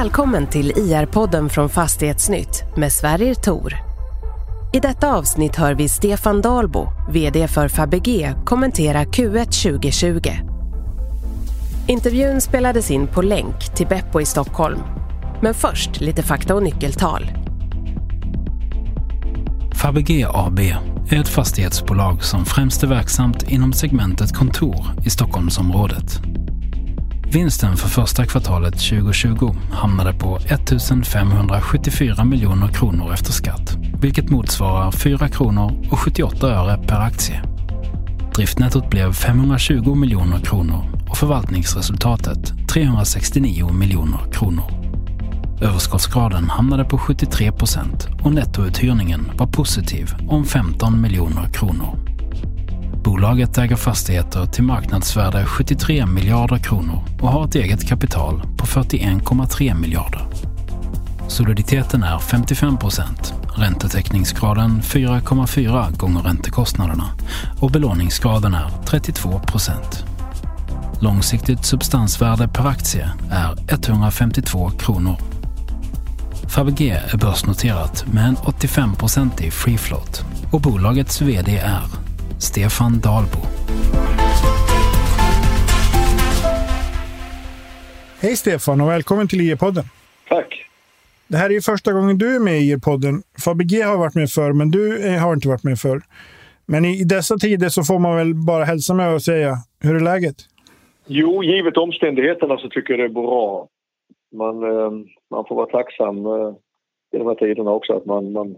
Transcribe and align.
Välkommen 0.00 0.46
till 0.46 0.70
IR-podden 0.70 1.48
från 1.48 1.68
Fastighetsnytt 1.68 2.64
med 2.76 2.92
Sverrir 2.92 3.34
Tor. 3.34 3.74
I 4.72 4.80
detta 4.80 5.16
avsnitt 5.16 5.56
hör 5.56 5.74
vi 5.74 5.88
Stefan 5.88 6.40
Dalbo, 6.40 6.86
VD 7.10 7.48
för 7.48 7.68
Fabege, 7.68 8.34
kommentera 8.44 9.04
Q1 9.04 9.44
2020. 9.44 10.20
Intervjun 11.88 12.40
spelades 12.40 12.90
in 12.90 13.06
på 13.06 13.22
länk 13.22 13.76
till 13.76 13.86
Beppo 13.86 14.20
i 14.20 14.24
Stockholm. 14.24 14.78
Men 15.42 15.54
först 15.54 16.00
lite 16.00 16.22
fakta 16.22 16.54
och 16.54 16.62
nyckeltal. 16.62 17.30
Fabege 19.74 20.26
AB 20.28 20.60
är 21.10 21.20
ett 21.20 21.28
fastighetsbolag 21.28 22.24
som 22.24 22.44
främst 22.44 22.82
är 22.82 22.86
verksamt 22.86 23.42
inom 23.42 23.72
segmentet 23.72 24.36
kontor 24.36 24.86
i 25.04 25.10
Stockholmsområdet. 25.10 26.29
Vinsten 27.32 27.76
för 27.76 27.88
första 27.88 28.26
kvartalet 28.26 28.74
2020 28.74 29.54
hamnade 29.72 30.12
på 30.12 30.38
1 30.46 31.06
574 31.06 32.24
miljoner 32.24 32.68
kronor 32.68 33.12
efter 33.12 33.32
skatt, 33.32 33.76
vilket 34.00 34.30
motsvarar 34.30 34.90
4 34.90 35.28
kronor 35.28 35.88
och 35.90 35.98
78 35.98 36.46
öre 36.46 36.78
per 36.86 37.00
aktie. 37.00 37.42
Driftnettot 38.34 38.90
blev 38.90 39.12
520 39.12 39.94
miljoner 39.94 40.38
kronor 40.38 40.84
och 41.10 41.16
förvaltningsresultatet 41.16 42.68
369 42.68 43.72
miljoner 43.72 44.32
kronor. 44.32 44.64
Överskottsgraden 45.60 46.50
hamnade 46.50 46.84
på 46.84 46.98
73 46.98 47.52
procent 47.52 48.08
och 48.22 48.34
nettouthyrningen 48.34 49.30
var 49.34 49.46
positiv 49.46 50.14
om 50.28 50.44
15 50.44 51.00
miljoner 51.00 51.52
kronor. 51.52 52.09
Bolaget 53.04 53.58
äger 53.58 53.76
fastigheter 53.76 54.46
till 54.46 54.64
marknadsvärde 54.64 55.44
73 55.44 56.06
miljarder 56.06 56.58
kronor 56.58 57.04
och 57.20 57.28
har 57.28 57.44
ett 57.44 57.54
eget 57.54 57.88
kapital 57.88 58.42
på 58.56 58.66
41,3 58.66 59.80
miljarder. 59.80 60.26
Soliditeten 61.28 62.02
är 62.02 62.18
55 62.18 62.78
procent, 62.78 63.34
räntetäckningsgraden 63.56 64.80
4,4 64.82 65.96
gånger 65.96 66.20
räntekostnaderna 66.22 67.04
och 67.60 67.70
belåningsgraden 67.70 68.54
är 68.54 68.70
32 68.86 69.38
procent. 69.38 70.04
Långsiktigt 71.00 71.64
substansvärde 71.64 72.48
per 72.48 72.66
aktie 72.66 73.10
är 73.30 73.56
152 73.68 74.70
kronor. 74.70 75.16
Fabege 76.48 77.02
är 77.12 77.16
börsnoterat 77.16 78.04
med 78.12 78.28
en 78.28 78.36
85-procentig 78.36 79.50
free 79.50 79.78
float 79.78 80.24
och 80.52 80.60
bolagets 80.60 81.22
VD 81.22 81.56
är 81.56 81.80
Stefan 82.40 82.92
Dalbo. 83.04 83.38
Hej 88.20 88.36
Stefan 88.36 88.80
och 88.80 88.88
välkommen 88.88 89.28
till 89.28 89.40
IE-podden. 89.40 89.84
Tack. 90.28 90.66
Det 91.28 91.36
här 91.36 91.50
är 91.50 91.54
ju 91.54 91.60
första 91.60 91.92
gången 91.92 92.18
du 92.18 92.36
är 92.36 92.40
med 92.40 92.60
i 92.60 92.72
IE-podden. 92.72 93.22
Fabege 93.44 93.84
har 93.84 93.98
varit 93.98 94.14
med 94.14 94.30
förr, 94.30 94.52
men 94.52 94.70
du 94.70 95.08
har 95.18 95.34
inte 95.34 95.48
varit 95.48 95.64
med 95.64 95.78
förr. 95.78 96.00
Men 96.66 96.84
i 96.84 97.04
dessa 97.04 97.36
tider 97.36 97.68
så 97.68 97.82
får 97.82 97.98
man 97.98 98.16
väl 98.16 98.34
bara 98.34 98.64
hälsa 98.64 98.94
med 98.94 99.14
och 99.14 99.22
säga, 99.22 99.54
hur 99.80 99.96
är 99.96 100.00
läget? 100.00 100.36
Jo, 101.06 101.44
givet 101.44 101.76
omständigheterna 101.76 102.56
så 102.58 102.68
tycker 102.68 102.94
jag 102.94 103.00
det 103.00 103.04
är 103.04 103.22
bra. 103.22 103.68
Man, 104.32 104.62
eh, 104.62 104.90
man 105.30 105.44
får 105.48 105.54
vara 105.54 105.66
tacksam 105.66 106.26
eh, 106.26 106.52
i 107.12 107.18
de 107.18 107.26
här 107.26 107.34
tiderna 107.34 107.70
också 107.70 107.92
att 107.92 108.06
man, 108.06 108.32
man 108.32 108.56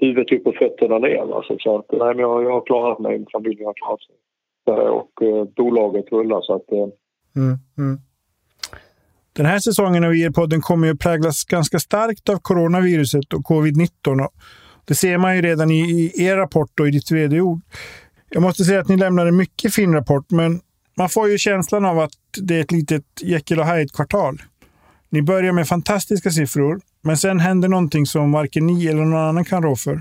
huvudet 0.00 0.32
upp 0.32 0.46
och 0.46 0.54
fötterna 0.54 0.98
ner. 0.98 1.36
Alltså, 1.36 1.56
så 1.58 1.78
att, 1.78 1.86
nej, 1.92 2.14
men 2.14 2.18
jag, 2.18 2.44
jag 2.44 2.52
har 2.52 2.66
klarat 2.66 2.98
mig, 2.98 3.24
familjen 3.32 3.66
har 3.66 3.74
klarat 3.74 4.00
sig. 4.00 4.16
Eh, 4.68 4.90
och 5.00 5.22
eh, 5.22 5.44
bolaget 5.56 6.12
rullar 6.12 6.40
så 6.40 6.54
att... 6.54 6.72
Eh... 6.72 6.88
Mm, 7.36 7.58
mm. 7.78 7.98
Den 9.32 9.46
här 9.46 9.58
säsongen 9.58 10.04
av 10.04 10.14
IR-podden 10.14 10.60
kommer 10.60 10.86
ju 10.86 10.96
präglas 10.96 11.44
ganska 11.44 11.78
starkt 11.78 12.28
av 12.28 12.38
coronaviruset 12.38 13.32
och 13.32 13.40
covid-19. 13.40 14.28
Det 14.84 14.94
ser 14.94 15.18
man 15.18 15.36
ju 15.36 15.42
redan 15.42 15.70
i, 15.70 15.80
i 15.80 16.24
er 16.24 16.36
rapport 16.36 16.80
och 16.80 16.88
i 16.88 16.90
ditt 16.90 17.10
vd-ord. 17.10 17.60
Jag 18.30 18.42
måste 18.42 18.64
säga 18.64 18.80
att 18.80 18.88
ni 18.88 18.96
lämnar 18.96 19.26
en 19.26 19.36
mycket 19.36 19.74
fin 19.74 19.94
rapport, 19.94 20.30
men 20.30 20.60
man 20.96 21.08
får 21.08 21.28
ju 21.28 21.38
känslan 21.38 21.84
av 21.84 21.98
att 21.98 22.12
det 22.42 22.56
är 22.56 22.60
ett 22.60 22.72
litet 22.72 23.04
Jekyll 23.22 23.60
och 23.60 23.66
Hyde-kvartal. 23.66 24.42
Ni 25.10 25.22
börjar 25.22 25.52
med 25.52 25.68
fantastiska 25.68 26.30
siffror, 26.30 26.80
men 27.06 27.16
sen 27.16 27.38
händer 27.38 27.68
någonting 27.68 28.06
som 28.06 28.32
varken 28.32 28.66
ni 28.66 28.86
eller 28.86 29.04
någon 29.04 29.28
annan 29.30 29.44
kan 29.44 29.62
rå 29.62 29.74
för. 29.84 29.96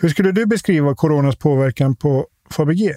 Hur 0.00 0.08
skulle 0.08 0.32
du 0.32 0.46
beskriva 0.46 0.94
coronas 0.94 1.38
påverkan 1.38 1.96
på 2.02 2.26
Fabege? 2.56 2.94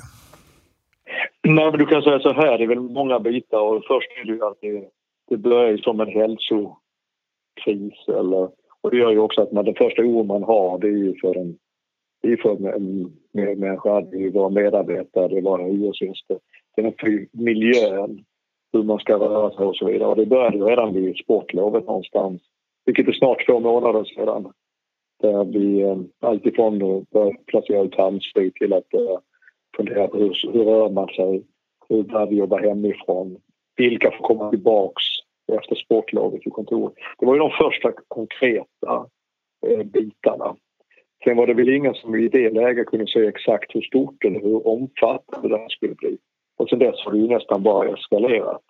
Nej, 1.44 1.72
men 1.72 1.80
du 1.80 1.86
kan 1.86 2.02
säga 2.02 2.20
så 2.20 2.34
här, 2.34 2.58
det 2.58 2.64
är 2.64 2.68
väl 2.68 2.80
många 2.80 3.20
bitar. 3.20 3.62
Och 3.62 3.84
först 3.88 4.10
är 4.22 4.26
det 4.26 4.34
ju 4.34 4.44
att 4.44 4.58
det, 4.62 4.84
det 5.30 5.38
börjar 5.38 5.78
som 5.78 6.00
en 6.00 6.08
hälsokris. 6.08 8.00
Eller, 8.08 8.50
och 8.82 8.92
det 8.92 8.98
gör 8.98 9.12
ju 9.12 9.20
också 9.20 9.42
att 9.42 9.52
man, 9.52 9.66
den 9.66 9.76
första 9.76 10.02
oron 10.02 10.28
man 10.28 10.44
har 10.44 10.80
det 10.80 10.88
är 10.88 10.98
ju 11.08 11.16
för 11.22 11.38
en, 11.38 11.58
det 12.22 12.32
är 12.32 12.38
för 12.38 12.52
en, 12.52 12.66
en 12.66 13.60
människa, 13.60 14.02
det 14.02 14.18
är 14.26 14.32
våra 14.32 14.50
medarbetare, 14.50 15.28
det 15.28 15.38
är 15.38 15.42
våra 15.42 15.64
hyresgäster. 15.64 16.38
Det 16.76 16.82
är 16.82 16.94
för 17.00 17.28
miljön, 17.32 18.26
hur 18.74 18.84
man 18.84 19.00
ska 19.00 19.14
röra 19.14 19.50
sig 19.52 19.66
och 19.66 19.76
så 19.76 19.86
vidare. 19.86 20.10
Och 20.10 20.18
det 20.18 20.26
började 20.26 20.58
ju 20.58 20.64
redan 20.64 20.94
vid 20.94 21.18
sportlovet 21.18 21.86
någonstans 21.86 22.42
vilket 22.88 23.08
är 23.08 23.12
snart 23.12 23.46
två 23.46 23.60
månader 23.60 24.04
sedan. 24.04 24.52
Där 25.22 25.46
vi 25.46 25.82
eh, 25.82 25.98
alltifrån 26.20 26.80
började 27.12 27.38
placera 27.46 27.82
ut 27.82 27.96
handsprit 27.96 28.56
till 28.56 28.74
att 28.74 28.94
eh, 28.94 29.20
fundera 29.78 30.08
på 30.08 30.18
hur, 30.18 30.52
hur 30.54 30.64
rör 30.64 30.90
man 30.90 31.08
sig? 31.08 31.44
Hur 31.90 32.04
bör 32.04 32.26
vi 32.26 32.36
jobba 32.36 32.58
hemifrån? 32.58 33.38
Vilka 33.78 34.12
får 34.12 34.28
komma 34.28 34.50
tillbaks 34.50 35.04
efter 35.54 35.76
sportlovet 35.76 36.42
till 36.42 36.52
kontoret? 36.52 36.94
Det 37.20 37.26
var 37.26 37.34
ju 37.34 37.40
de 37.40 37.50
första 37.50 37.92
konkreta 38.08 39.06
eh, 39.68 39.84
bitarna. 39.84 40.56
Sen 41.24 41.38
var 41.38 41.48
det 41.48 41.54
väl 41.54 41.70
ingen 41.70 41.94
som 41.94 42.16
i 42.16 42.28
det 42.28 42.50
läget 42.50 42.88
kunde 42.88 43.08
säga 43.08 43.30
exakt 43.30 43.76
hur 43.76 43.82
stort 43.82 44.26
eller 44.26 44.40
hur 44.40 44.68
omfattande 44.68 45.50
det 45.50 45.58
här 45.58 45.70
skulle 45.70 45.96
bli. 45.96 46.18
Och 46.58 46.70
sen 46.70 46.80
dess 46.80 47.00
har 47.06 47.12
det 47.12 47.18
ju 47.18 47.28
nästan 47.28 47.64
bara 47.64 47.90
eskalerat. 47.90 48.64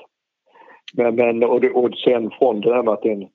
Men, 0.93 1.15
men 1.15 1.43
och, 1.43 1.61
det, 1.61 1.69
och 1.69 1.97
sen 1.97 2.31
från 2.39 2.61
det 2.61 2.69
där 2.69 2.83
med 2.83 2.93
att 2.93 3.05
en 3.05 3.27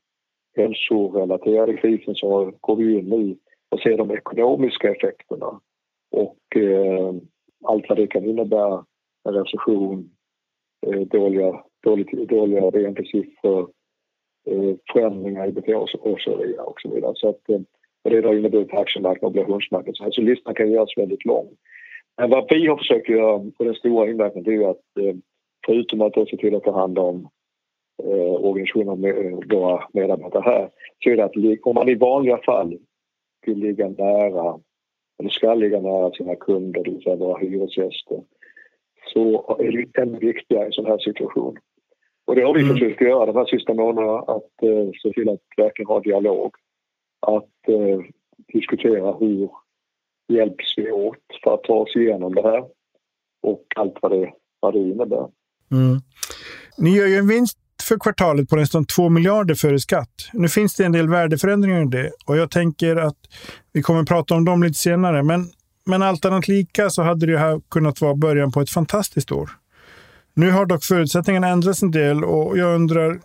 hälsorelaterade 0.57 1.77
krisen 1.77 2.15
så 2.15 2.53
går 2.61 2.77
vi 2.77 2.99
in 2.99 3.13
i 3.13 3.39
och 3.69 3.81
ser 3.81 3.97
de 3.97 4.11
ekonomiska 4.11 4.91
effekterna 4.91 5.61
och 6.11 6.57
eh, 6.57 7.15
allt 7.65 7.89
vad 7.89 7.99
det 7.99 8.07
kan 8.07 8.25
innebära. 8.25 8.85
En 9.25 9.35
recession, 9.35 10.11
eh, 10.87 11.01
dåliga, 11.01 11.65
dåligt, 11.85 12.29
dåliga 12.29 12.71
BNP-siffror, 12.71 13.71
eh, 14.47 14.75
förändringar 14.93 15.49
i 15.49 15.53
beteende 15.53 15.87
och 16.01 16.21
så 16.21 16.37
vidare. 16.37 16.67
Och 16.67 16.81
så 16.81 16.95
vidare. 16.95 17.13
Så 17.17 17.29
att, 17.29 17.49
eh, 17.49 17.61
och 18.05 18.11
det 18.11 18.27
har 18.27 18.35
inneburit 18.35 18.69
på 18.69 18.79
aktiemarknaden 18.79 19.25
och 19.25 19.31
obligationsmarknaden. 19.31 19.95
Så, 19.95 20.05
alltså, 20.05 20.21
listan 20.21 20.55
kan 20.55 20.71
göras 20.71 20.97
väldigt 20.97 21.25
lång. 21.25 21.49
Men 22.17 22.31
vad 22.31 22.47
vi 22.51 22.67
har 22.67 22.77
försökt 22.77 23.09
göra 23.09 23.51
på 23.59 23.65
den 23.65 23.75
stora 23.75 24.11
inverkan 24.11 24.47
är 24.47 24.71
att 24.71 24.99
eh, 25.01 25.15
förutom 25.67 26.01
att 26.01 26.15
se 26.15 26.37
till 26.37 26.55
att 26.55 26.65
ta 26.65 26.81
hand 26.81 26.99
om 26.99 27.29
eh, 28.03 28.45
organisationer 28.45 28.97
med 28.97 29.45
våra 29.51 29.85
medarbetare 29.93 30.43
här 30.45 30.71
så 31.05 31.11
är 31.11 31.17
det 31.17 31.25
att 31.25 31.67
om 31.67 31.75
man 31.75 31.89
i 31.89 31.95
vanliga 31.95 32.39
fall 32.39 32.79
vill 33.47 33.59
ligga 33.59 33.89
nära 33.89 34.61
eller 35.19 35.31
ska 35.31 35.55
ligga 35.55 35.81
nära 35.81 36.11
sina 36.11 36.37
kunder, 36.37 36.85
det 36.85 36.91
vill 36.91 37.03
säga 37.03 37.17
våra 37.17 37.39
hyresgäster 37.39 38.23
så 39.13 39.57
är 39.59 39.73
det 39.73 40.03
ännu 40.03 40.19
viktigare 40.19 40.63
i 40.63 40.67
en 40.67 40.73
sån 40.73 40.87
här 40.87 40.99
situation. 40.99 41.59
Och 42.25 42.37
det 42.37 42.43
har 42.43 42.55
vi 42.55 42.63
mm. 42.63 42.75
försökt 42.75 43.01
göra 43.01 43.27
de 43.27 43.37
här 43.37 43.45
sista 43.45 43.75
månaderna, 43.75 44.19
att 44.19 44.63
eh, 44.63 44.91
se 45.03 45.13
till 45.13 45.29
att 45.29 45.41
verkligen 45.57 45.87
ha 45.87 46.01
dialog. 46.01 46.55
Att 47.21 47.69
eh, 47.69 48.01
diskutera 48.53 49.13
hur 49.13 49.51
hjälps 50.29 50.75
vi 50.77 50.91
åt 50.91 51.19
för 51.45 51.55
att 51.55 51.65
ta 51.65 51.75
oss 51.75 51.97
igenom 51.97 52.35
det 52.35 52.43
här 52.43 52.65
och 53.43 53.65
allt 53.77 53.99
vad 54.03 54.13
det, 54.13 54.33
vad 54.61 54.75
det 54.75 54.79
innebär. 54.79 55.29
Mm. 55.73 55.99
Ni 56.79 56.97
gör 56.97 57.07
ju 57.07 57.17
en 57.17 57.29
vinst 57.29 57.59
för 57.93 57.99
kvartalet 57.99 58.49
på 58.49 58.57
nästan 58.57 58.85
2 58.85 59.09
miljarder 59.09 59.55
före 59.55 59.79
skatt. 59.79 60.31
Nu 60.33 60.49
finns 60.49 60.77
det 60.77 60.85
en 60.85 60.93
del 60.93 61.09
värdeförändringar 61.09 61.83
i 61.83 61.87
det 61.87 62.11
och 62.27 62.37
jag 62.37 62.51
tänker 62.51 62.97
att 62.97 63.17
vi 63.73 63.83
kommer 63.83 64.05
prata 64.05 64.35
om 64.35 64.45
dem 64.45 64.63
lite 64.63 64.79
senare. 64.79 65.23
Men, 65.23 65.45
men 65.87 66.03
allt 66.03 66.25
annat 66.25 66.49
lika 66.49 66.91
så 66.91 67.03
hade 67.03 67.27
det 67.27 67.39
här 67.39 67.61
kunnat 67.71 68.01
vara 68.01 68.15
början 68.15 68.53
på 68.53 68.61
ett 68.61 68.71
fantastiskt 68.71 69.33
år. 69.33 69.51
Nu 70.35 70.51
har 70.51 70.67
dock 70.67 70.85
förutsättningarna 70.85 71.49
ändrats 71.49 71.83
en 71.83 71.91
del 71.91 72.25
och 72.25 72.59
jag 72.59 72.75
undrar, 72.75 73.21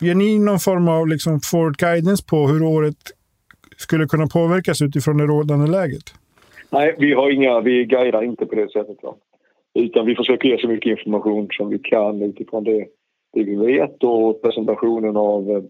ger 0.00 0.14
ni 0.14 0.38
någon 0.38 0.58
form 0.58 0.88
av 0.88 1.08
liksom 1.08 1.40
forward 1.40 1.76
guidance 1.76 2.24
på 2.26 2.48
hur 2.48 2.62
året 2.62 2.96
skulle 3.76 4.06
kunna 4.06 4.26
påverkas 4.26 4.82
utifrån 4.82 5.18
det 5.18 5.24
rådande 5.24 5.66
läget? 5.70 6.14
Nej, 6.70 6.94
vi 6.98 7.12
har 7.12 7.30
inga, 7.30 7.60
vi 7.60 7.84
guidar 7.84 8.22
inte 8.22 8.46
på 8.46 8.54
det 8.54 8.70
sättet. 8.72 8.96
Va? 9.02 9.14
Utan 9.74 10.06
vi 10.06 10.14
försöker 10.14 10.48
ge 10.48 10.58
så 10.58 10.68
mycket 10.68 10.98
information 10.98 11.48
som 11.50 11.68
vi 11.68 11.78
kan 11.78 12.22
utifrån 12.22 12.64
det 12.64 12.86
det 13.32 13.44
vi 13.44 13.56
vet 13.56 14.04
och 14.04 14.42
presentationen 14.42 15.16
av 15.16 15.50
eh, 15.50 15.62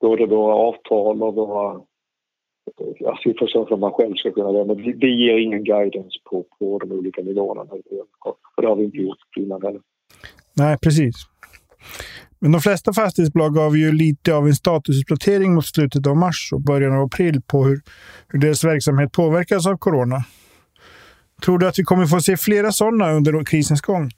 både 0.00 0.26
våra 0.26 0.54
avtal 0.54 1.22
och 1.22 1.34
våra 1.34 1.74
eh, 1.74 2.86
ja, 2.98 3.18
siffror 3.22 3.66
som 3.68 3.80
man 3.80 3.92
själv 3.92 4.14
ska 4.14 4.30
kunna 4.30 4.50
lämna. 4.50 4.74
Vi, 4.74 4.92
vi 4.92 5.26
ger 5.26 5.38
ingen 5.38 5.64
guidance 5.64 6.18
på, 6.30 6.44
på 6.58 6.78
de 6.78 6.92
olika 6.92 7.22
nivåerna. 7.22 7.62
Och 8.54 8.62
det 8.62 8.66
har 8.66 8.76
vi 8.76 8.84
inte 8.84 8.98
gjort 8.98 9.36
innan 9.36 9.62
heller. 9.62 9.80
Nej, 10.54 10.78
precis. 10.82 11.14
Men 12.38 12.52
de 12.52 12.60
flesta 12.60 12.92
fastighetsbolag 12.92 13.54
gav 13.54 13.76
ju 13.76 13.92
lite 13.92 14.34
av 14.34 14.46
en 14.46 14.54
statusuppdatering 14.54 15.54
mot 15.54 15.66
slutet 15.66 16.06
av 16.06 16.16
mars 16.16 16.50
och 16.52 16.60
början 16.60 16.92
av 16.92 17.04
april 17.04 17.40
på 17.46 17.64
hur, 17.64 17.80
hur 18.28 18.38
deras 18.38 18.64
verksamhet 18.64 19.12
påverkas 19.12 19.66
av 19.66 19.76
corona. 19.76 20.24
Tror 21.44 21.58
du 21.58 21.68
att 21.68 21.78
vi 21.78 21.82
kommer 21.82 22.06
få 22.06 22.20
se 22.20 22.36
flera 22.36 22.72
sådana 22.72 23.12
under 23.12 23.44
krisens 23.44 23.80
gång? 23.80 24.10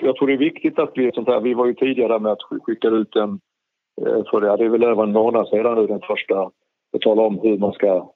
Jag 0.00 0.16
tror 0.16 0.28
det 0.28 0.34
är 0.34 0.38
viktigt 0.38 0.78
att 0.78 0.92
vi 0.94 1.12
sånt 1.12 1.28
här. 1.28 1.40
Vi 1.40 1.54
var 1.54 1.66
ju 1.66 1.74
tidigare 1.74 2.18
med 2.18 2.32
att 2.32 2.42
skicka 2.66 2.88
ut 2.88 3.16
en, 3.16 3.40
eh, 4.00 4.24
för 4.30 4.40
det 4.40 4.64
är 4.64 4.68
väl 4.68 4.84
över 4.84 5.02
en 5.02 5.12
månad 5.12 5.48
sedan 5.48 5.74
nu 5.74 5.86
den 5.86 6.00
första, 6.00 6.42
att 6.92 7.00
tala 7.00 7.22
om 7.22 7.38
hur 7.38 7.58
man 7.58 7.72
ska, 7.72 8.12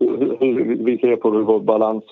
hur, 0.00 0.36
hur 0.40 0.84
vi 0.84 0.98
ser 0.98 1.16
på 1.16 1.30
vår 1.30 1.60
balans, 1.60 2.04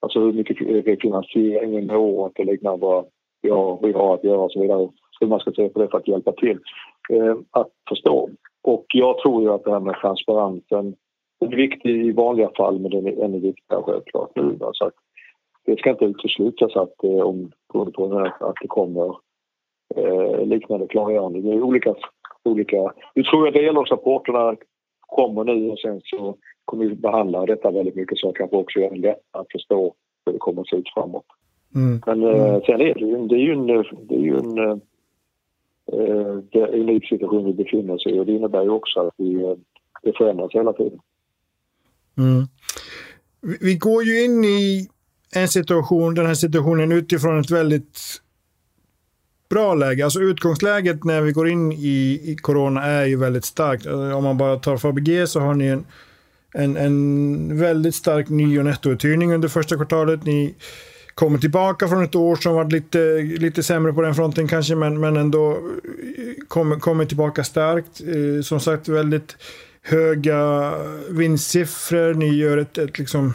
alltså 0.00 0.20
hur 0.20 0.32
mycket 0.32 1.00
finansieringen 1.00 1.86
når 1.86 2.18
och 2.18 2.44
liknande 2.44 2.86
vad 2.86 3.04
vi 3.42 3.50
har, 3.50 3.78
vi 3.82 3.92
har 3.92 4.14
att 4.14 4.24
göra 4.24 4.40
och 4.40 4.52
så 4.52 4.60
vidare. 4.60 4.88
Hur 5.20 5.26
man 5.26 5.40
ska 5.40 5.52
se 5.52 5.68
på 5.68 5.80
det 5.80 5.88
för 5.88 5.98
att 5.98 6.08
hjälpa 6.08 6.32
till 6.32 6.58
eh, 7.10 7.36
att 7.50 7.70
förstå. 7.88 8.30
Och 8.62 8.86
jag 8.88 9.18
tror 9.18 9.42
ju 9.42 9.50
att 9.50 9.64
det 9.64 9.70
här 9.70 9.80
med 9.80 9.96
transparensen 10.00 10.94
den 11.40 11.52
är 11.52 11.56
viktig 11.56 12.06
i 12.06 12.12
vanliga 12.12 12.50
fall 12.56 12.80
men 12.80 12.90
den 12.90 13.06
är 13.06 13.24
ännu 13.24 13.40
viktigare 13.40 13.82
självklart 13.82 14.30
nu. 14.36 14.58
Så 14.72 14.90
det 15.66 15.78
ska 15.78 15.90
inte 15.90 16.04
uteslutas 16.04 16.76
att, 16.76 17.04
eh, 17.04 17.26
om, 17.74 17.92
på 17.92 18.30
att 18.40 18.56
det 18.60 18.68
kommer 18.68 19.16
eh, 19.96 20.46
liknande 20.46 20.86
klargöranden. 20.86 21.42
Det 21.42 21.52
är 21.52 21.62
olika, 21.62 21.94
olika... 22.42 22.92
Nu 23.14 23.22
tror 23.22 23.46
jag 23.46 23.54
delårsrapporterna 23.54 24.56
kommer 25.00 25.44
nu 25.44 25.70
och 25.70 25.78
sen 25.78 26.00
så 26.04 26.36
kommer 26.64 26.84
vi 26.84 26.94
behandla 26.94 27.46
detta 27.46 27.70
väldigt 27.70 27.94
mycket 27.94 28.18
så 28.18 28.32
kanske 28.32 28.56
också 28.56 28.78
gör 28.78 28.90
det 28.90 28.96
lättare 28.96 29.40
att 29.40 29.52
förstå 29.52 29.94
hur 30.26 30.32
det 30.32 30.38
kommer 30.38 30.60
att 30.60 30.68
se 30.68 30.76
ut 30.76 30.88
framåt. 30.94 31.26
Mm. 31.74 32.00
Men 32.06 32.22
eh, 32.22 32.48
mm. 32.48 32.60
sen 32.60 32.80
är 32.80 32.94
det 32.94 33.00
ju, 33.00 33.26
det 33.26 33.34
är 33.34 33.38
ju 33.38 33.52
en, 33.52 33.66
det 34.06 34.14
är 34.14 34.20
ju 34.20 34.38
en 34.38 34.58
eh, 34.58 34.78
är 36.52 36.74
unik 36.74 37.08
situation 37.08 37.44
vi 37.44 37.52
befinner 37.52 37.94
oss 37.94 38.06
i 38.06 38.18
och 38.18 38.26
det 38.26 38.32
innebär 38.32 38.62
ju 38.62 38.70
också 38.70 39.00
att 39.00 39.14
vi, 39.16 39.34
eh, 39.34 39.56
det 40.02 40.16
förändras 40.16 40.52
hela 40.52 40.72
tiden. 40.72 40.98
Mm. 42.18 42.44
Vi 43.60 43.76
går 43.76 44.02
ju 44.02 44.24
in 44.24 44.44
i 44.44 44.88
en 45.34 45.48
situation, 45.48 46.14
den 46.14 46.26
här 46.26 46.34
situationen 46.34 46.92
utifrån 46.92 47.40
ett 47.40 47.50
väldigt 47.50 48.20
bra 49.50 49.74
läge. 49.74 50.04
Alltså 50.04 50.20
utgångsläget 50.20 51.04
när 51.04 51.20
vi 51.20 51.32
går 51.32 51.48
in 51.48 51.72
i, 51.72 52.20
i 52.24 52.36
corona 52.42 52.84
är 52.84 53.04
ju 53.06 53.16
väldigt 53.16 53.44
starkt. 53.44 53.86
Eh, 53.86 54.16
om 54.16 54.24
man 54.24 54.38
bara 54.38 54.58
tar 54.58 54.76
Fabege 54.76 55.26
så 55.26 55.40
har 55.40 55.54
ni 55.54 55.66
en, 55.66 55.84
en, 56.54 56.76
en 56.76 57.58
väldigt 57.58 57.94
stark 57.94 58.28
ny 58.28 58.58
och 58.58 58.64
nettouthyrning 58.64 59.34
under 59.34 59.48
första 59.48 59.76
kvartalet. 59.76 60.24
Ni 60.24 60.54
kommer 61.14 61.38
tillbaka 61.38 61.88
från 61.88 62.04
ett 62.04 62.14
år 62.14 62.36
som 62.36 62.54
var 62.54 62.70
lite, 62.70 63.18
lite 63.22 63.62
sämre 63.62 63.92
på 63.92 64.02
den 64.02 64.14
fronten 64.14 64.48
kanske, 64.48 64.74
men, 64.74 65.00
men 65.00 65.16
ändå 65.16 65.50
eh, 65.52 65.58
kommer, 66.48 66.76
kommer 66.76 67.04
tillbaka 67.04 67.44
starkt. 67.44 68.00
Eh, 68.00 68.42
som 68.42 68.60
sagt, 68.60 68.88
väldigt 68.88 69.36
höga 69.82 70.72
vinstsiffror. 71.08 72.14
Ni 72.14 72.36
gör 72.36 72.58
ett, 72.58 72.78
ett 72.78 72.98
liksom 72.98 73.28
ett 73.28 73.34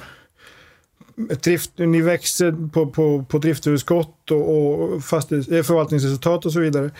drift, 1.43 1.77
ni 1.77 2.01
växer 2.01 2.69
på, 2.73 2.85
på, 2.85 3.25
på 3.29 3.37
driftöverskott 3.37 4.31
och, 4.31 4.57
och 4.57 4.93
eh, 4.93 5.63
förvaltningsresultat 5.63 6.45
och 6.45 6.51
så 6.51 6.59
vidare. 6.59 6.91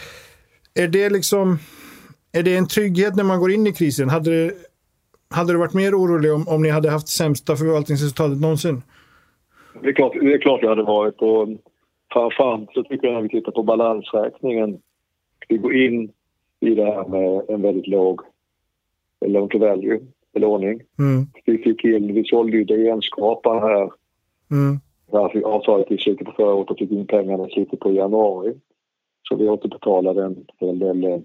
Är 0.74 0.88
det 0.88 1.10
liksom 1.10 1.58
är 2.32 2.44
det 2.44 2.56
en 2.56 2.68
trygghet 2.68 3.16
när 3.16 3.24
man 3.24 3.40
går 3.40 3.52
in 3.52 3.68
i 3.68 3.74
krisen? 3.74 4.10
Hade 4.10 4.30
det, 4.32 4.54
hade 5.30 5.54
du 5.54 5.58
varit 5.60 5.74
mer 5.74 5.96
orolig 5.96 6.34
om, 6.34 6.48
om 6.48 6.62
ni 6.62 6.70
hade 6.70 6.90
haft 6.90 7.08
sämsta 7.08 7.56
förvaltningsresultatet 7.56 8.42
någonsin? 8.42 8.82
Det 9.82 9.90
är 9.90 9.94
klart 9.94 10.14
det, 10.14 10.34
är 10.34 10.38
klart 10.38 10.62
det 10.62 10.70
hade 10.70 10.84
varit. 10.84 11.22
Och 11.22 11.48
framförallt 12.14 12.74
så 12.74 12.84
tycker 12.84 13.08
jag 13.08 13.14
när 13.14 13.22
vi 13.22 13.30
tittar 13.30 13.52
på 13.52 13.64
balansräkningen. 13.64 14.82
Vi 15.48 15.58
går 15.58 15.76
in 15.76 16.12
i 16.60 16.76
det 16.76 16.86
här 16.86 17.08
med 17.08 17.50
en 17.50 17.62
väldigt 17.62 17.88
låg 17.88 18.22
loan 19.26 19.50
to 19.50 19.58
value 19.58 20.00
belåning. 20.34 20.82
Mm. 21.00 21.26
Vi 21.46 21.58
fick 21.58 21.84
in, 21.84 22.14
vi 22.14 22.24
sålde 22.24 22.58
ju 22.58 22.64
DN-skrapan 22.64 23.62
här. 23.62 23.92
Mm. 24.52 24.80
Där 25.12 25.46
avtalet 25.46 25.92
i 25.92 25.98
slutet 25.98 26.28
på 26.28 26.32
förra 26.32 26.54
året 26.54 26.72
och 26.72 26.80
fick 26.80 26.92
in 26.92 27.08
pengarna 27.08 27.48
i 27.48 27.52
slutet 27.52 27.80
på 27.80 27.92
januari. 27.92 28.54
Så 29.30 29.36
vi 29.36 29.50
återbetalade 29.50 30.24
en 30.24 30.46
hel 30.58 30.80
del 30.80 31.04
eh, 31.04 31.20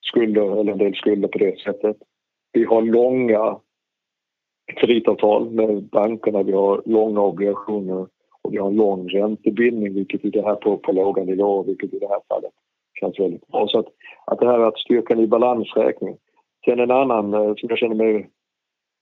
skulder, 0.00 0.60
eller 0.60 0.72
en 0.72 0.78
del 0.78 0.94
skulder 0.94 1.28
på 1.28 1.38
det 1.38 1.60
sättet. 1.60 1.96
Vi 2.52 2.64
har 2.64 2.82
långa 2.82 3.58
kreditavtal 4.76 5.50
med 5.50 5.82
bankerna, 5.82 6.42
vi 6.42 6.52
har 6.52 6.82
långa 6.84 7.20
obligationer 7.20 8.06
och 8.42 8.54
vi 8.54 8.58
har 8.58 8.68
en 8.68 8.76
lång 8.76 9.08
räntebindning 9.08 9.94
vilket 9.94 10.24
i 10.24 10.30
det 10.30 10.42
här 10.42 10.54
på, 10.54 10.76
på 10.76 10.92
låga 10.92 11.24
nivåer, 11.24 11.64
vilket 11.64 11.94
i 11.94 11.98
det 11.98 12.08
här 12.08 12.20
fallet 12.28 12.52
känns 13.00 13.20
väldigt 13.20 13.46
bra. 13.46 13.68
Så 13.68 13.78
att, 13.78 13.86
att 14.26 14.38
det 14.38 14.46
här 14.46 14.58
är 14.58 14.66
att 14.66 14.78
styrkan 14.78 15.20
i 15.20 15.26
balansräkning. 15.26 16.16
Sen 16.64 16.80
en 16.80 16.90
annan 16.90 17.34
eh, 17.34 17.54
som 17.54 17.68
jag 17.68 17.78
känner 17.78 17.94
mig 17.94 18.30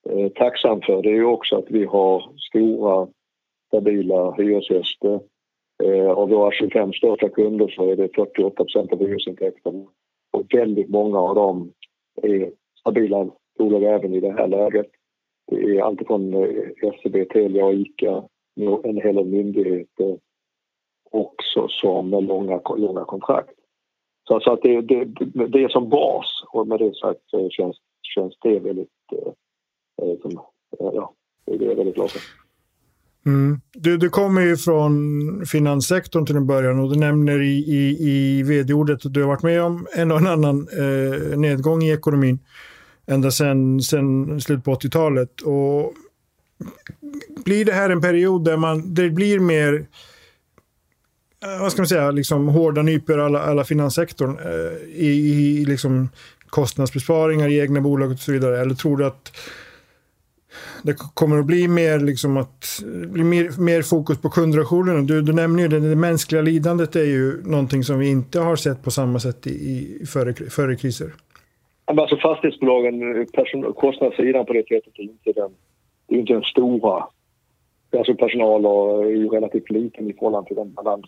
eh, 0.09 0.29
tacksam 0.29 0.81
för 0.81 1.03
det 1.03 1.09
är 1.09 1.15
ju 1.15 1.25
också 1.25 1.57
att 1.57 1.71
vi 1.71 1.85
har 1.85 2.33
stora 2.49 3.09
stabila 3.71 4.33
hyresgäster. 4.33 5.21
Eh, 5.83 6.11
av 6.11 6.29
våra 6.29 6.53
25 6.53 6.93
största 6.93 7.29
kunder 7.29 7.69
så 7.69 7.91
är 7.91 7.97
det 7.97 8.15
48 8.15 8.65
procent 8.65 8.93
av 8.93 8.99
hyresintäkterna 8.99 9.87
och 10.31 10.55
väldigt 10.55 10.89
många 10.89 11.19
av 11.19 11.35
dem 11.35 11.73
är 12.23 12.53
stabila 12.81 13.31
bolag 13.59 13.83
även 13.83 14.15
i 14.15 14.21
det 14.21 14.33
här 14.33 14.49
läget. 14.49 14.87
Det 15.47 15.57
är 15.57 15.83
alltifrån 15.83 16.35
eh, 16.35 16.93
SEB, 17.03 17.29
Telia 17.31 17.65
och 17.65 17.75
ICA, 17.75 18.25
en 18.85 18.97
hel 18.97 19.15
del 19.15 19.27
myndigheter 19.27 20.19
också 21.11 21.69
som 21.69 22.11
med 22.11 22.25
långa, 22.25 22.61
långa 22.77 23.05
kontrakt. 23.05 23.55
Så, 24.29 24.41
så 24.41 24.53
att 24.53 24.63
det, 24.63 24.81
det, 24.81 25.05
det 25.49 25.65
är 25.65 25.69
som 25.69 25.89
bas 25.89 26.45
och 26.53 26.67
med 26.67 26.79
det 26.79 26.95
sagt 26.95 27.21
så 27.27 27.51
känns, 27.51 27.77
känns 28.03 28.39
det 28.41 28.59
väldigt, 28.59 28.89
eh, 29.13 29.33
eh 30.03 30.19
som, 30.23 30.41
ja, 30.79 31.13
det 31.45 31.55
är 31.55 31.69
jag 31.69 31.77
väldigt 31.77 31.95
glad 31.95 32.11
för. 32.11 32.50
Mm. 33.27 33.61
Du, 33.73 33.97
du 33.97 34.09
kommer 34.09 34.41
ju 34.41 34.57
från 34.57 35.47
finanssektorn 35.47 36.27
till 36.27 36.37
en 36.37 36.47
början 36.47 36.81
och 36.81 36.93
du 36.93 36.99
nämner 36.99 37.43
i, 37.43 37.59
i, 37.59 37.97
i 38.11 38.43
vd-ordet 38.43 39.07
att 39.07 39.15
du 39.15 39.21
har 39.21 39.29
varit 39.29 39.43
med 39.43 39.63
om 39.63 39.87
en 39.93 40.11
och 40.11 40.19
en 40.19 40.27
annan 40.27 40.69
eh, 40.73 41.39
nedgång 41.39 41.83
i 41.83 41.93
ekonomin 41.93 42.39
ända 43.07 43.31
sedan 43.31 43.83
sen 43.83 44.41
slutet 44.41 44.65
på 44.65 44.75
80-talet. 44.75 45.41
Och 45.41 45.95
blir 47.45 47.65
det 47.65 47.73
här 47.73 47.91
en 47.91 48.01
period 48.01 48.45
där 48.45 48.57
man, 48.57 48.95
det 48.95 49.11
blir 49.11 49.39
mer 49.39 49.87
eh, 51.45 51.61
vad 51.61 51.73
ska 51.73 51.81
man 51.83 51.89
säga, 51.89 52.11
liksom 52.11 52.49
hårda 52.49 52.83
nypor 52.83 53.21
alla, 53.21 53.43
alla 53.43 53.65
finanssektorn 53.65 54.39
eh, 54.39 54.89
i, 54.89 55.09
i 55.61 55.65
liksom 55.65 56.09
kostnadsbesparingar 56.47 57.49
i 57.49 57.61
egna 57.61 57.81
bolag 57.81 58.11
och 58.11 58.19
så 58.19 58.33
vidare? 58.33 58.61
Eller 58.61 58.75
tror 58.75 58.97
du 58.97 59.07
att 59.07 59.33
det 60.83 60.95
kommer 61.15 61.39
att 61.39 61.47
bli 61.47 61.69
mer, 61.69 61.99
liksom 61.99 62.37
att, 62.37 62.83
bli 63.09 63.25
mer, 63.25 63.61
mer 63.61 63.83
fokus 63.83 64.21
på 64.21 64.29
kundrelationerna? 64.29 65.01
Du, 65.01 65.23
du 65.23 65.33
nämner 65.33 65.63
ju 65.63 65.69
det, 65.69 65.81
det 65.81 65.97
mänskliga 65.97 66.43
lidandet 66.43 66.97
är 66.97 67.05
ju 67.05 67.43
någonting 67.45 67.83
som 67.83 67.99
vi 67.99 68.11
inte 68.11 68.41
har 68.41 68.57
sett 68.57 68.83
på 68.83 68.91
samma 68.91 69.19
sätt 69.19 69.47
i, 69.47 69.51
i 69.51 70.07
före, 70.07 70.35
före 70.35 70.77
kriser. 70.77 71.13
Alltså 71.85 72.17
fastighetsbolagen, 72.17 73.27
person, 73.33 73.73
kostnadssidan 73.73 74.47
på 74.47 74.53
det 74.53 74.69
sättet 74.69 74.99
är 74.99 75.03
inte 75.03 75.33
den, 75.33 75.51
är 76.09 76.17
inte 76.17 76.33
den 76.33 76.43
stora. 76.43 77.07
Alltså 77.99 78.15
personal 78.15 78.65
är 78.65 79.11
ju 79.11 79.29
relativt 79.29 79.71
liten 79.71 80.11
i 80.11 80.13
förhållande 80.13 80.49
till 80.49 80.57
den 80.57 80.73
balans 80.73 81.07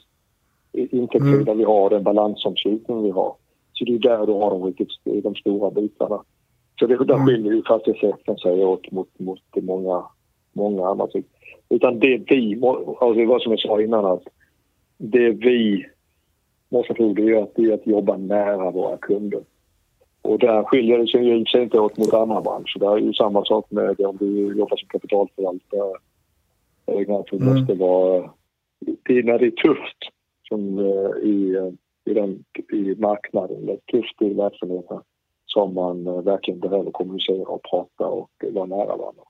intäktssidan 0.73 1.49
mm. 1.49 1.59
vi 1.59 1.65
har, 1.65 1.91
den 1.91 2.03
balansomslutning 2.03 3.03
vi 3.03 3.11
har. 3.11 3.35
Så 3.73 3.85
det 3.85 3.95
är 3.95 3.99
där 3.99 4.27
du 4.27 4.33
har 4.33 4.51
de 4.51 4.65
riktigt 4.65 4.89
de 5.05 5.35
stora 5.35 5.71
bitarna. 5.71 6.23
Så 6.83 6.89
det, 6.89 7.05
där 7.05 7.15
mm. 7.15 7.27
skiljer 7.27 7.53
ju 7.53 7.63
fastighetssektorn 7.63 8.39
sig 8.39 8.65
åt 8.65 8.91
mot, 8.91 9.19
mot 9.19 9.41
många, 9.63 10.05
många 10.53 10.87
andra. 10.87 11.09
Utan 11.69 11.99
det 11.99 12.23
vi, 12.27 12.61
alltså 13.01 13.13
det 13.13 13.27
var 13.27 13.39
som 13.39 13.53
jag 13.53 13.61
sa 13.61 13.83
innan 13.83 14.05
att 14.05 14.23
det 14.99 15.31
vi 15.31 15.87
måste 16.69 16.95
tro 16.95 17.13
det 17.13 17.23
är 17.23 17.43
att, 17.43 17.55
det 17.55 17.63
är 17.63 17.75
att 17.75 17.87
jobba 17.87 18.17
nära 18.17 18.71
våra 18.71 18.97
kunder. 18.97 19.41
Och 20.23 20.39
där 20.39 20.63
skiljer 20.63 20.99
det 20.99 21.07
sig 21.07 21.25
ju 21.25 21.63
inte 21.63 21.81
åt 21.81 21.99
mot 21.99 22.15
andra 22.15 22.41
branscher. 22.41 22.79
Det 22.79 22.87
är 22.87 22.97
ju 22.97 23.13
samma 23.13 23.45
sak 23.45 23.71
med 23.71 24.01
om 24.01 24.17
du 24.17 24.59
jobbar 24.59 24.77
som 24.77 24.89
kapitalförvaltare. 24.89 25.99
Det 26.87 27.37
mm. 27.37 27.55
måste 27.55 27.75
vara... 27.75 28.31
Det, 28.81 29.23
när 29.25 29.39
det 29.39 29.47
är 29.47 29.51
tufft 29.51 29.99
som 30.49 30.79
eh, 30.79 31.29
i, 31.29 31.57
i, 32.05 32.15
den, 32.15 32.45
i 32.73 32.95
marknaden, 32.99 33.67
det 33.67 33.87
tufft 33.87 34.23
i 34.23 34.35
verksamheten 34.35 35.01
som 35.53 35.75
man 35.75 36.07
eh, 36.07 36.23
verkligen 36.23 36.61
behöver 36.61 36.91
kommunicera 36.91 37.49
och 37.49 37.63
prata 37.71 38.07
och 38.07 38.31
vara 38.53 38.67
nära 38.67 38.97
varandra. 38.97 39.23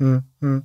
Mm, 0.00 0.22
mm. 0.42 0.62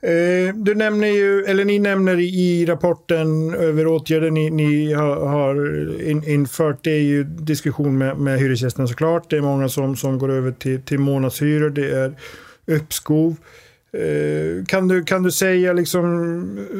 Eh, 0.00 0.54
du 0.54 0.74
nämner 0.74 1.06
ju, 1.06 1.44
eller 1.44 1.64
ni 1.64 1.78
nämner 1.78 2.20
i 2.20 2.66
rapporten 2.66 3.54
över 3.54 3.86
åtgärder 3.86 4.30
ni, 4.30 4.50
ni 4.50 4.92
har, 4.92 5.26
har 5.26 5.54
in, 6.02 6.24
infört, 6.24 6.84
det 6.84 6.90
är 6.90 7.02
ju 7.02 7.24
diskussion 7.24 7.98
med, 7.98 8.18
med 8.18 8.38
hyresgästerna 8.38 8.86
såklart. 8.86 9.30
Det 9.30 9.36
är 9.36 9.40
många 9.40 9.68
som, 9.68 9.96
som 9.96 10.18
går 10.18 10.32
över 10.32 10.52
till, 10.52 10.82
till 10.82 10.98
månadshyror, 10.98 11.70
det 11.70 11.90
är 11.90 12.14
uppskov. 12.66 13.36
Eh, 13.96 14.64
kan 14.64 14.88
du, 14.88 15.04
kan 15.04 15.22
du 15.22 15.30
säga, 15.30 15.72
liksom, 15.72 16.04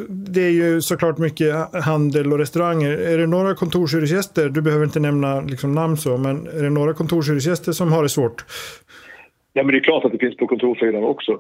det 0.08 0.40
är 0.40 0.50
ju 0.50 0.80
såklart 0.80 1.18
mycket 1.18 1.54
handel 1.84 2.32
och 2.32 2.38
restauranger. 2.38 2.90
Är 2.90 3.18
det 3.18 3.26
några 3.26 3.54
kontorshyresgäster, 3.54 4.48
du 4.48 4.62
behöver 4.62 4.84
inte 4.84 5.00
nämna 5.00 5.40
liksom 5.40 5.74
namn 5.74 5.96
så, 5.96 6.16
men 6.16 6.46
är 6.46 6.62
det 6.62 6.70
några 6.70 6.94
kontorshyresgäster 6.94 7.72
som 7.72 7.92
har 7.92 8.02
det 8.02 8.08
svårt? 8.08 8.44
Ja, 9.52 9.62
men 9.62 9.72
det 9.72 9.78
är 9.78 9.82
klart 9.82 10.04
att 10.04 10.12
det 10.12 10.18
finns 10.18 10.36
på 10.36 10.46
kontorssidan 10.46 11.04
också. 11.04 11.38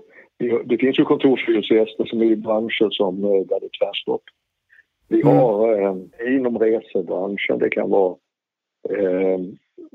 Det 0.64 0.78
finns 0.78 0.98
ju 0.98 1.04
kontorshyresgäster 1.04 2.04
som 2.04 2.20
är 2.20 2.24
i 2.24 2.36
branscher 2.36 2.90
som 2.90 3.24
eh, 3.24 3.30
där 3.30 3.60
det 3.60 3.66
är 3.66 3.86
tvärstopp. 3.86 4.22
Vi 5.08 5.22
mm. 5.22 5.36
har 5.36 5.82
eh, 5.82 6.36
inom 6.36 6.58
resebranschen, 6.58 7.58
det 7.58 7.70
kan 7.70 7.90
vara 7.90 8.14
eh, 8.90 9.38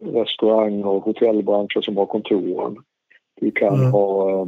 restaurang 0.02 0.84
och 0.84 1.04
hotellbranscher 1.04 1.82
som 1.82 1.98
har 1.98 2.06
kontoren. 2.06 2.78
Vi 3.42 3.52
kan 3.52 3.80
mm. 3.80 3.92
ha 3.92 4.32
eh, 4.32 4.48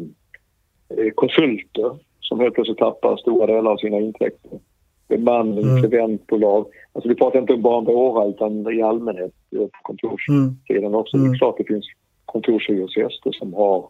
konsulter 1.16 1.98
som 2.20 2.40
helt 2.40 2.56
plötsligt 2.56 2.78
tappar 2.78 3.18
stora 3.18 3.46
delar 3.46 3.72
av 3.72 3.78
sina 3.78 4.00
intäkter. 4.00 4.60
Bemannings 5.08 5.66
mm. 5.66 5.86
eventbolag. 5.86 6.66
Alltså 6.94 7.10
vi 7.10 7.16
pratar 7.16 7.40
inte 7.40 7.58
bara 7.58 7.78
om 7.78 7.86
våra 7.86 8.28
utan 8.28 8.74
i 8.74 8.82
allmänhet 8.82 9.32
på 9.52 9.70
kontorssidan 9.82 10.84
mm. 10.84 10.96
också. 10.96 11.18
Det 11.18 11.24
är 11.24 11.28
mm. 11.28 11.38
klart 11.38 11.58
det 11.58 11.64
finns 11.64 11.86
kontorshyresgäster 12.26 13.32
som 13.32 13.54
har 13.54 13.90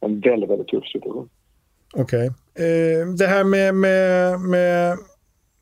en 0.00 0.20
väldigt, 0.20 0.50
väldigt 0.50 0.68
tuff 0.68 0.84
situation. 0.84 1.28
Okej. 1.94 2.30
Okay. 2.30 2.66
Eh, 2.66 3.06
det 3.18 3.26
här 3.26 3.44
med, 3.44 3.74
med, 3.74 4.40
med 4.40 4.98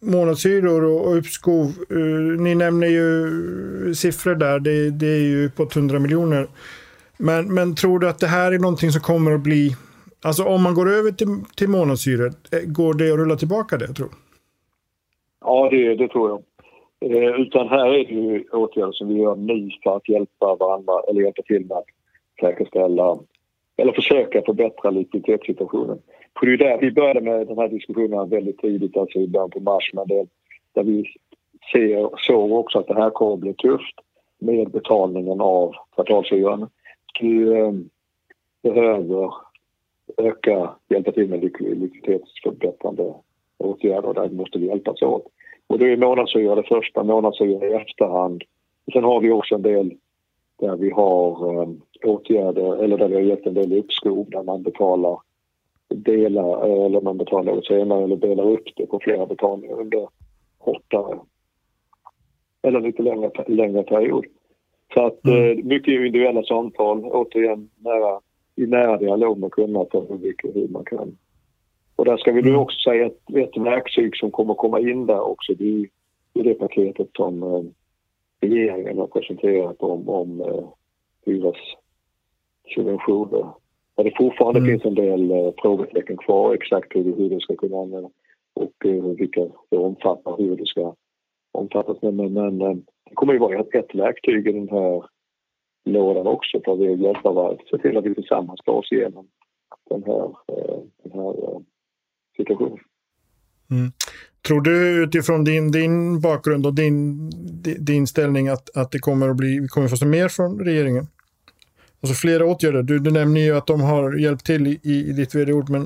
månadshyror 0.05 0.85
och 0.85 1.17
uppskov. 1.17 1.73
Uh, 1.91 2.41
ni 2.41 2.55
nämner 2.55 2.87
ju 2.87 3.95
siffror 3.95 4.35
där. 4.35 4.61
Det, 4.61 4.91
det 4.91 5.07
är 5.07 5.23
ju 5.23 5.51
på 5.51 5.63
100 5.63 5.99
miljoner. 5.99 6.49
Men, 7.17 7.55
men 7.55 7.75
tror 7.75 7.99
du 7.99 8.09
att 8.09 8.19
det 8.19 8.27
här 8.27 8.53
är 8.53 8.59
någonting 8.59 8.93
som 8.93 9.01
kommer 9.01 9.33
att 9.33 9.41
bli... 9.41 9.77
Alltså 10.25 10.45
om 10.45 10.63
man 10.63 10.75
går 10.75 10.91
över 10.91 11.11
till, 11.11 11.29
till 11.57 11.69
månadshyror, 11.69 12.33
eh, 12.53 12.65
går 12.67 12.95
det 12.95 13.13
att 13.13 13.19
rulla 13.19 13.37
tillbaka 13.37 13.77
det, 13.77 13.87
tror 13.87 14.09
Ja, 15.41 15.69
det, 15.71 15.95
det 15.95 16.09
tror 16.09 16.29
jag. 16.31 16.43
Eh, 17.11 17.41
utan 17.41 17.69
här 17.69 17.87
är 17.87 18.05
det 18.05 18.15
ju 18.15 18.45
åtgärder 18.53 18.93
som 18.93 19.09
vi 19.09 19.15
gör 19.15 19.37
nu 19.37 19.71
för 19.83 19.97
att 19.97 20.09
hjälpa 20.09 20.55
varandra 20.55 20.93
eller 21.09 21.21
hjälpa 21.23 21.43
till 21.43 21.67
med 21.67 21.77
att 21.77 21.85
säkerställa 22.41 23.19
eller 23.77 23.93
försöka 23.93 24.43
förbättra 24.43 24.91
likviditetssituationen. 24.91 25.99
För 26.39 26.47
det 26.47 26.53
är 26.53 26.59
där 26.59 26.79
vi 26.81 26.93
började 26.93 27.21
med 27.21 27.47
den 27.47 27.59
här 27.59 27.69
diskussionen 27.69 28.29
väldigt 28.29 28.59
tidigt, 28.59 28.97
alltså 28.97 29.19
i 29.19 29.29
början 29.29 29.51
på 29.51 29.61
mars, 29.61 29.91
men 29.93 30.07
det, 30.07 30.27
där 30.73 30.83
vi 30.83 31.05
ser, 31.73 32.11
såg 32.17 32.53
också 32.53 32.79
att 32.79 32.87
det 32.87 32.95
här 32.95 33.11
kommer 33.11 33.33
att 33.33 33.41
bli 33.41 33.55
tufft 33.55 33.97
med 34.39 34.71
betalningen 34.71 35.41
av 35.41 35.75
kvartalshyran. 35.95 36.69
Vi 37.21 37.59
eh, 37.59 37.73
behöver 38.63 39.31
öka, 40.17 40.71
hjälpa 40.89 41.13
till 41.13 41.29
med 41.29 41.41
likviditetsförbättrande 41.41 43.15
åtgärder. 43.59 44.15
Där 44.15 44.29
måste 44.29 44.59
vi 44.59 44.67
hjälpas 44.67 45.03
åt. 45.03 45.27
Och 45.67 45.79
det 45.79 45.93
är 45.93 45.97
månadshyra 45.97 46.55
det 46.55 46.63
första, 46.63 47.03
månadshyra 47.03 47.67
i 47.67 47.73
efterhand. 47.73 48.43
Sen 48.93 49.05
har 49.05 49.21
vi 49.21 49.31
också 49.31 49.55
en 49.55 49.63
del 49.63 49.95
där 50.61 50.77
vi 50.77 50.91
har 50.91 51.63
eh, 51.63 51.69
åtgärder, 52.05 52.85
eller 52.85 52.99
där 52.99 53.09
vi 53.09 53.15
har 53.15 53.23
gett 53.23 53.47
en 53.47 53.55
del 53.55 53.79
uppskov 53.79 54.31
där 54.31 54.43
man 54.43 54.63
betalar 54.63 55.19
delar 55.89 56.67
eller 56.87 57.01
man 57.01 57.19
betalar 57.19 57.55
något 57.55 57.67
senare 57.67 58.05
eller 58.05 58.17
delar 58.17 58.51
upp 58.51 58.65
det 58.77 58.87
på 58.87 59.01
flera 59.03 59.27
betalningar 59.27 59.81
under 59.81 60.09
kortare 60.59 61.19
eller 62.63 62.81
lite 62.81 63.03
längre, 63.03 63.31
längre 63.47 63.83
period. 63.83 64.25
Så 64.95 65.07
att 65.07 65.25
mm. 65.25 65.59
eh, 65.59 65.65
mycket 65.65 65.93
individuella 65.93 66.43
samtal, 66.43 67.05
återigen 67.05 67.71
nära, 67.79 68.21
i 68.57 68.67
nära 68.67 68.97
dialog 68.97 69.39
med 69.39 69.51
kunderna 69.51 69.87
för 69.91 70.07
hur, 70.09 70.35
hur 70.55 70.69
man 70.69 70.85
kan. 70.85 71.17
Och 71.97 72.05
där 72.05 72.17
ska 72.17 72.33
vi 72.33 72.43
nu 72.43 72.49
mm. 72.49 72.61
också 72.61 72.79
säga 72.79 73.07
att 73.07 73.37
ett 73.37 73.57
verktyg 73.57 74.17
som 74.17 74.31
kommer 74.31 74.55
komma 74.55 74.81
in 74.81 75.07
där 75.07 75.21
också, 75.21 75.55
det 75.55 75.89
är, 76.35 76.45
det, 76.45 76.55
paketet 76.55 77.09
som 77.17 77.43
eh, 77.43 77.63
regeringen 78.41 78.99
har 78.99 79.07
presenterat 79.07 79.83
om, 79.83 80.09
om 80.09 80.41
eh, 80.41 80.69
hyressubventioner 81.27 83.47
där 83.97 84.05
det 84.05 84.17
fortfarande 84.17 84.61
mm. 84.61 84.71
finns 84.71 84.85
en 84.85 84.95
del 84.95 85.31
eh, 85.31 85.53
frågetecken 85.63 86.17
kvar 86.17 86.55
exakt 86.55 86.97
hur, 86.97 87.17
hur 87.17 87.31
det 87.31 87.41
ska 87.41 87.57
kunna 87.57 87.77
användas 87.77 88.13
och 88.55 88.73
vilka 89.19 89.47
det 89.69 89.77
omfattar, 89.77 90.37
hur 90.39 90.57
det 90.57 90.67
ska 90.67 90.95
omfattas. 91.53 91.97
Men, 92.03 92.17
men, 92.17 92.57
men 92.57 92.87
det 93.05 93.15
kommer 93.15 93.33
ju 93.33 93.39
vara 93.39 93.61
ett, 93.61 93.75
ett 93.75 93.95
verktyg 93.95 94.49
i 94.49 94.53
den 94.53 94.69
här 94.69 95.05
lådan 95.85 96.27
också 96.27 96.61
för 96.65 96.73
att 96.73 97.01
hjälpa 97.01 97.33
varandra. 97.33 97.65
Se 97.71 97.79
till 97.79 97.97
att 97.97 98.05
vi 98.05 98.15
tillsammans 98.15 98.61
tar 98.61 98.73
oss 98.73 98.93
igenom 98.93 99.27
den 99.91 100.03
här, 100.03 100.25
eh, 100.25 100.81
den 101.03 101.13
här 101.13 101.29
eh, 101.29 101.59
situationen. 102.37 102.79
Mm. 103.71 103.93
Tror 104.47 104.61
du 104.61 105.05
utifrån 105.05 105.45
din, 105.45 105.73
din 105.73 106.21
bakgrund 106.21 106.67
och 106.67 106.75
din, 106.75 107.31
din 107.81 108.07
ställning 108.07 108.49
att, 108.49 108.77
att 108.77 108.93
det 108.93 108.99
kommer 108.99 109.29
att 109.29 109.37
bli, 109.37 109.61
vi 109.61 109.69
kommer 109.69 109.89
få 109.89 109.97
se 109.97 110.07
mer 110.07 110.29
från 110.29 110.61
regeringen? 110.61 111.07
Alltså 112.01 112.15
flera 112.27 112.47
åtgärder. 112.47 112.83
Du, 112.83 112.99
du 112.99 113.11
nämner 113.11 113.41
ju 113.41 113.57
att 113.57 113.67
de 113.67 113.81
har 113.81 114.17
hjälpt 114.19 114.47
till 114.47 114.67
i, 114.67 114.81
i 114.83 115.13
ditt 115.13 115.35
vd-ord, 115.35 115.71
men 115.71 115.83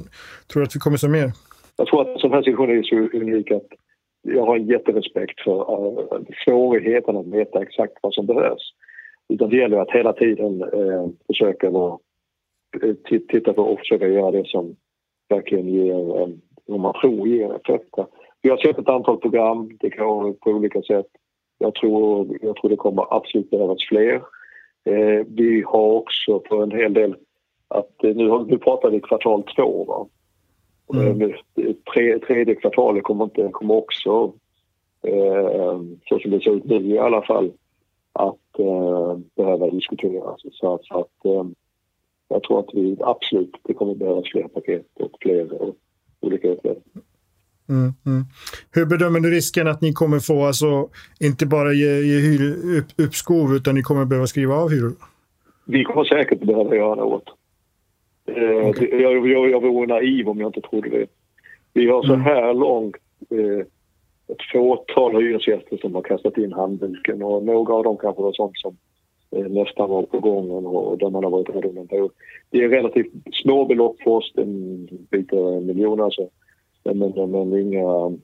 tror 0.49 0.61
du 0.61 0.67
att 0.67 0.77
vi 0.77 0.81
kommer 0.81 0.97
se 0.97 1.09
mer? 1.09 1.33
Jag 1.77 1.87
tror 1.87 2.01
att 2.01 2.21
sån 2.21 2.33
här 2.33 2.43
situation 2.43 2.71
är 2.71 2.83
så 2.83 3.17
unik 3.19 3.51
att 3.51 3.69
jag 4.23 4.47
har 4.47 4.57
en 4.57 4.67
jätterespekt 4.67 5.41
för 5.45 5.59
uh, 5.59 6.21
svårigheten 6.45 7.17
att 7.17 7.27
veta 7.27 7.63
exakt 7.63 7.93
vad 8.03 8.15
som 8.15 8.27
behövs. 8.27 8.73
Utan 9.29 9.51
det 9.51 9.57
gäller 9.57 9.79
att 9.79 9.91
hela 9.91 10.13
tiden 10.13 10.63
uh, 10.63 11.09
försöka 11.27 11.71
vara, 11.71 11.99
uh, 12.85 12.95
titta 13.29 13.53
på 13.53 13.63
och 13.63 13.79
försöka 13.79 14.09
göra 14.09 14.31
det 14.31 14.47
som 14.47 14.77
verkligen 15.29 15.69
ger, 15.69 16.29
vad 16.67 16.81
man 16.81 16.95
tror 17.01 17.29
ger 17.29 17.55
effekter. 17.55 18.07
Vi 18.43 18.51
har 18.51 18.57
sett 18.57 18.79
ett 18.79 18.89
antal 18.89 19.19
program, 19.19 19.71
det 19.81 19.89
går 19.89 20.33
på 20.33 20.51
olika 20.51 20.83
sätt. 20.83 21.07
Jag 21.59 21.75
tror, 21.75 22.39
jag 22.43 22.57
tror 22.57 22.71
det 22.71 22.77
kommer 22.77 23.15
absolut 23.17 23.51
behövas 23.51 23.89
fler. 23.89 24.15
Eh, 24.85 25.27
vi 25.29 25.63
har 25.67 25.93
också 25.93 26.41
på 26.41 26.63
en 26.63 26.71
hel 26.71 26.95
del 26.95 27.17
att 27.69 28.05
eh, 28.05 28.15
nu, 28.15 28.45
nu 28.45 28.59
pratar 28.59 28.91
vi 28.91 29.01
kvartal 29.01 29.43
två. 29.57 29.85
Va? 29.85 30.07
Mm. 30.95 31.23
Eh, 31.23 31.75
tre, 31.95 32.19
tredje 32.19 32.55
kvartalet 32.55 33.03
kommer, 33.03 33.25
inte, 33.25 33.49
kommer 33.53 33.75
också, 33.75 34.33
eh, 35.03 35.81
så 36.09 36.19
som 36.19 36.31
det 36.31 36.41
ser 36.41 36.57
ut 36.57 36.65
nu 36.65 36.87
i 36.87 36.99
alla 36.99 37.23
fall, 37.23 37.53
att 38.19 38.59
eh, 38.59 39.19
behöva 39.37 39.71
diskuteras. 39.71 40.41
Så, 40.53 40.75
att, 40.75 40.85
så 40.85 41.01
att 41.01 41.25
eh, 41.25 41.51
jag 42.29 42.43
tror 42.43 42.61
att 42.61 42.71
vi 42.73 42.97
absolut, 43.01 43.55
det 43.63 43.75
kommer 43.75 43.95
behövas 43.95 44.25
fler 44.33 44.49
paket 44.49 44.87
och 44.95 45.11
fler 45.21 45.63
och 45.63 45.75
olika 46.21 46.53
åtgärder. 46.53 46.83
Mm, 47.69 47.93
mm. 48.07 48.25
Hur 48.75 48.87
bedömer 48.87 49.21
du 49.21 49.31
risken 49.31 49.69
att 49.69 49.81
ni 49.81 49.93
kommer 49.93 50.19
få, 50.19 50.45
alltså, 50.45 50.89
inte 51.21 51.47
bara 51.47 51.73
ge, 51.73 52.01
ge 52.01 52.19
hyr, 52.19 52.79
upp, 52.79 52.87
uppskov, 52.97 53.55
utan 53.55 53.75
ni 53.75 53.83
kommer 53.83 54.05
behöva 54.05 54.27
skriva 54.27 54.55
av 54.55 54.71
hyror? 54.71 54.93
Vi 55.65 55.85
kommer 55.85 56.05
säkert 56.05 56.41
behöva 56.41 56.77
göra 56.77 56.95
något. 56.95 57.25
Eh, 58.27 58.69
okay. 58.69 58.89
jag, 59.03 59.29
jag, 59.29 59.51
jag 59.51 59.61
vore 59.61 59.87
naiv 59.87 60.29
om 60.29 60.41
jag 60.41 60.49
inte 60.49 60.69
trodde 60.69 60.89
det. 60.89 61.07
Vi 61.73 61.89
har 61.89 62.03
så 62.03 62.15
mm. 62.15 62.25
här 62.25 62.55
långt 62.55 62.97
eh, 63.31 63.67
ett 64.29 64.43
fåtal 64.53 65.23
hyresgäster 65.23 65.77
som 65.77 65.95
har 65.95 66.03
kastat 66.03 66.39
in 66.39 66.53
handduken 66.53 67.23
och 67.23 67.43
några 67.43 67.75
av 67.75 67.85
dem 67.85 67.97
kanske 67.97 68.23
var 68.23 68.33
sånt 68.33 68.59
som 68.59 68.77
eh, 69.31 69.49
nästan 69.49 69.91
var 69.91 70.03
på 70.03 70.21
gången 70.21 70.67
och 70.67 70.99
där 70.99 71.11
man 71.11 71.25
har 71.25 71.31
varit 71.31 71.49
rädd 71.49 71.65
om 71.65 71.77
en 71.79 72.11
Det 72.51 72.59
är 72.59 72.69
relativt 72.69 73.13
små 73.43 73.65
belopp 73.65 73.97
för 74.03 74.11
oss, 74.11 74.33
en 74.37 74.89
bit 75.11 75.33
över 75.33 75.53
en 75.53 75.67
miljon 75.67 76.01
alltså 76.01 76.29
men, 76.95 76.99
men, 76.99 77.31
men 77.31 77.59
inga 77.59 78.19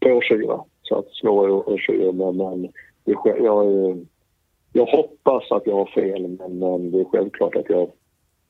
påkyla. 0.00 0.64
Så 0.82 0.98
att 0.98 1.10
små 1.12 1.62
årkyla. 1.66 2.12
Men, 2.12 2.36
men 2.36 2.68
jag, 3.04 3.40
jag, 3.40 3.98
jag 4.72 4.86
hoppas 4.86 5.50
att 5.50 5.66
jag 5.66 5.74
har 5.74 5.86
fel, 5.86 6.28
men, 6.28 6.58
men 6.58 6.90
det 6.90 7.00
är 7.00 7.04
självklart 7.04 7.56
att 7.56 7.70
jag, 7.70 7.90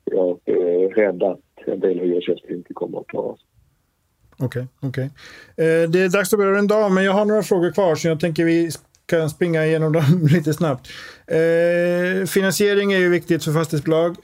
jag 0.05 0.39
är 0.45 0.89
rädd 0.89 1.23
att 1.23 1.39
en 1.65 1.79
del 1.79 1.99
hyresgäster 1.99 2.53
inte 2.53 2.73
kommer 2.73 2.99
att 2.99 3.07
klara 3.07 3.35
sig. 3.35 3.45
Okej, 4.41 4.67
okay, 4.81 4.89
okay, 4.89 5.03
eh, 5.65 5.89
det 5.89 5.99
är 5.99 6.09
dags 6.09 6.33
att 6.33 6.39
börja 6.39 6.59
en 6.59 6.67
dag, 6.67 6.91
men 6.91 7.03
jag 7.03 7.13
har 7.13 7.25
några 7.25 7.43
frågor 7.43 7.71
kvar 7.71 7.95
så 7.95 8.07
jag 8.07 8.19
tänker 8.19 8.45
vi 8.45 8.71
kan 9.05 9.29
springa 9.29 9.65
igenom 9.65 9.91
dem 9.91 10.27
lite 10.31 10.53
snabbt. 10.53 10.89
Eh, 11.27 12.25
finansiering 12.27 12.93
är 12.93 12.97
ju 12.97 13.09
viktigt 13.09 13.43
för 13.43 13.53
fastighetsbolag. 13.53 14.15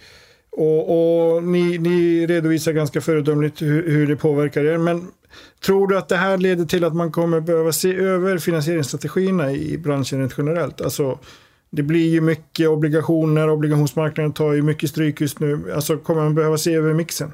Och, 0.51 1.35
och 1.35 1.43
ni, 1.43 1.77
ni, 1.77 2.27
redovisar 2.27 2.71
ganska 2.71 3.01
föredömligt 3.01 3.61
hur, 3.61 3.89
hur, 3.89 4.07
det 4.07 4.15
påverkar 4.15 4.63
er. 4.63 4.77
Men 4.77 5.07
tror 5.65 5.87
du 5.87 5.97
att 5.97 6.09
det 6.09 6.15
här 6.15 6.37
leder 6.37 6.65
till 6.65 6.83
att 6.83 6.95
man 6.95 7.11
kommer 7.11 7.39
behöva 7.39 7.71
se 7.71 7.95
över 7.95 8.37
finansieringsstrategierna 8.37 9.51
i 9.51 9.77
branschen 9.77 10.19
rent 10.19 10.33
generellt? 10.37 10.81
Alltså, 10.81 11.19
det 11.69 11.83
blir 11.83 12.09
ju 12.09 12.21
mycket 12.21 12.69
obligationer, 12.69 13.49
obligationsmarknaden 13.49 14.33
tar 14.33 14.53
ju 14.53 14.61
mycket 14.61 14.89
stryk 14.89 15.21
just 15.21 15.39
nu. 15.39 15.71
Alltså, 15.75 15.97
kommer 15.97 16.23
man 16.23 16.35
behöva 16.35 16.57
se 16.57 16.73
över 16.73 16.93
mixen? 16.93 17.31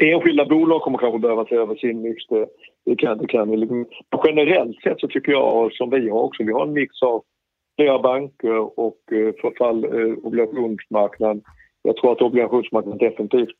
Enskilda 0.00 0.44
bolag 0.44 0.82
kommer 0.82 0.98
kanske 0.98 1.18
behöva 1.18 1.44
se 1.44 1.54
över 1.54 1.74
sin 1.74 2.02
mix. 2.02 2.26
Det, 2.26 2.46
det 2.84 2.96
kan, 2.96 3.18
det 3.18 3.26
kan. 3.26 3.86
Generellt 4.24 4.82
sett 4.82 5.00
så 5.00 5.08
tycker 5.08 5.32
jag, 5.32 5.72
som 5.72 5.90
vi 5.90 6.08
har 6.08 6.22
också, 6.22 6.42
vi 6.42 6.52
har 6.52 6.66
en 6.66 6.72
mix 6.72 7.02
av 7.02 7.22
flera 7.76 7.98
banker 7.98 8.78
och 8.80 8.98
eh, 9.12 9.34
förfall, 9.42 9.84
eh, 9.84 10.26
obligationsmarknaden 10.26 11.42
jag 11.82 11.96
tror 11.96 12.12
att 12.12 12.22
obligationsmarknaden 12.22 12.98
definitivt 12.98 13.56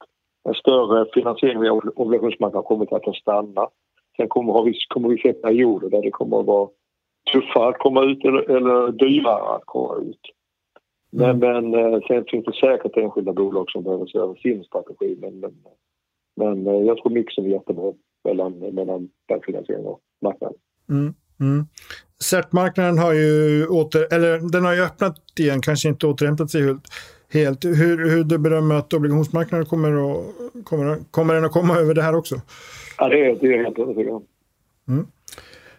en 0.49 0.55
större 0.55 1.07
finansiering 1.15 1.61
via 1.61 1.73
obligationsmarknaden 1.73 2.67
kommit 2.67 2.93
att 2.93 3.17
stanna. 3.17 3.69
Sen 4.17 4.29
kommer, 4.29 4.63
vi, 4.63 4.75
kommer 4.89 5.09
vi 5.09 5.19
se 5.19 5.33
perioder 5.33 5.91
där 5.91 6.03
det 6.03 6.11
kommer 6.11 6.41
att 6.41 6.47
vara 6.47 6.69
tuffare 7.33 7.69
att 7.69 7.79
komma 7.79 8.05
ut 8.05 8.25
eller, 8.25 8.51
eller 8.51 8.93
dyrare 8.93 9.55
att 9.55 9.65
komma 9.65 9.97
ut. 9.97 10.21
Men, 11.13 11.43
mm. 11.43 11.71
men 11.71 11.95
eh, 11.95 12.01
sen 12.07 12.25
finns 12.25 12.45
det 12.45 12.53
säkert 12.53 12.97
enskilda 12.97 13.33
bolag 13.33 13.71
som 13.71 13.83
behöver 13.83 14.07
se 14.07 14.19
över 14.19 14.35
sin 14.35 14.65
strategi. 14.65 15.17
Men, 15.21 15.41
men, 15.41 15.55
men 16.37 16.67
eh, 16.67 16.73
jag 16.73 16.97
tror 16.97 17.11
mixen 17.11 17.45
är 17.45 17.49
jättebra 17.49 17.93
mellan, 18.25 18.59
mellan 18.59 19.09
bankfinansiering 19.29 19.85
och 19.85 20.01
marknaden. 20.23 20.57
Mm. 20.89 21.15
Mm. 21.41 21.67
CERT-marknaden 22.21 22.99
har 22.99 23.13
ju 23.13 23.67
åter, 23.67 24.15
eller 24.15 24.53
den 24.53 24.65
har 24.65 24.75
ju 24.75 24.83
öppnat 24.83 25.17
igen, 25.39 25.61
kanske 25.63 25.89
inte 25.89 26.07
återhämtat 26.07 26.51
sig 26.51 26.63
helt. 26.63 26.83
helt. 27.33 27.65
Hur, 27.65 28.11
hur 28.11 28.25
du 28.25 28.39
bedömer 28.39 28.75
att 28.75 28.95
obligationsmarknaden 28.95 29.67
kommer 29.67 30.11
att, 30.11 30.25
kommer, 30.65 30.99
kommer 31.11 31.35
den 31.35 31.45
att 31.45 31.53
komma 31.53 31.77
över 31.77 31.95
det 31.95 32.03
här 32.03 32.15
också? 32.15 32.41
Ja, 32.99 33.09
det 33.09 33.27
är, 33.27 33.39
det 33.41 33.55
är 33.55 33.65
helt 33.65 33.79
övertygad 33.79 34.15
om. 34.15 34.25
Mm. 34.89 35.07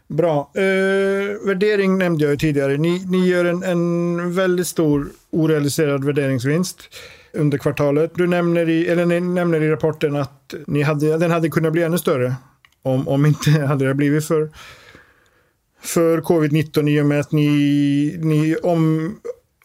Bra. 0.08 0.52
Eh, 0.56 1.48
värdering 1.48 1.98
nämnde 1.98 2.24
jag 2.24 2.32
ju 2.32 2.38
tidigare. 2.38 2.78
Ni, 2.78 3.06
ni 3.12 3.30
gör 3.30 3.46
en, 3.46 3.64
en 3.64 4.34
väldigt 4.34 4.68
stor 4.68 5.08
orealiserad 5.32 6.04
värderingsvinst 6.04 6.90
under 7.34 7.58
kvartalet. 7.58 8.12
Du 8.16 8.28
nämner 8.28 8.70
i, 8.70 8.88
eller 8.88 9.06
ni 9.06 9.20
nämner 9.20 9.62
i 9.62 9.70
rapporten 9.70 10.16
att 10.16 10.54
ni 10.68 10.82
hade, 10.82 11.18
den 11.18 11.32
hade 11.32 11.50
kunnat 11.50 11.74
bli 11.74 11.84
ännu 11.84 11.98
större 11.98 12.34
om, 12.84 13.08
om 13.08 13.26
inte 13.26 13.50
hade 13.68 13.88
det 13.88 13.94
blivit 13.94 14.28
för, 14.28 14.50
för 15.84 16.18
covid-19 16.18 16.90
i 16.90 17.02
och 17.02 17.06
med 17.06 17.20
att 17.20 17.32
ni, 17.32 18.20
ni 18.24 18.56
om, 18.64 19.12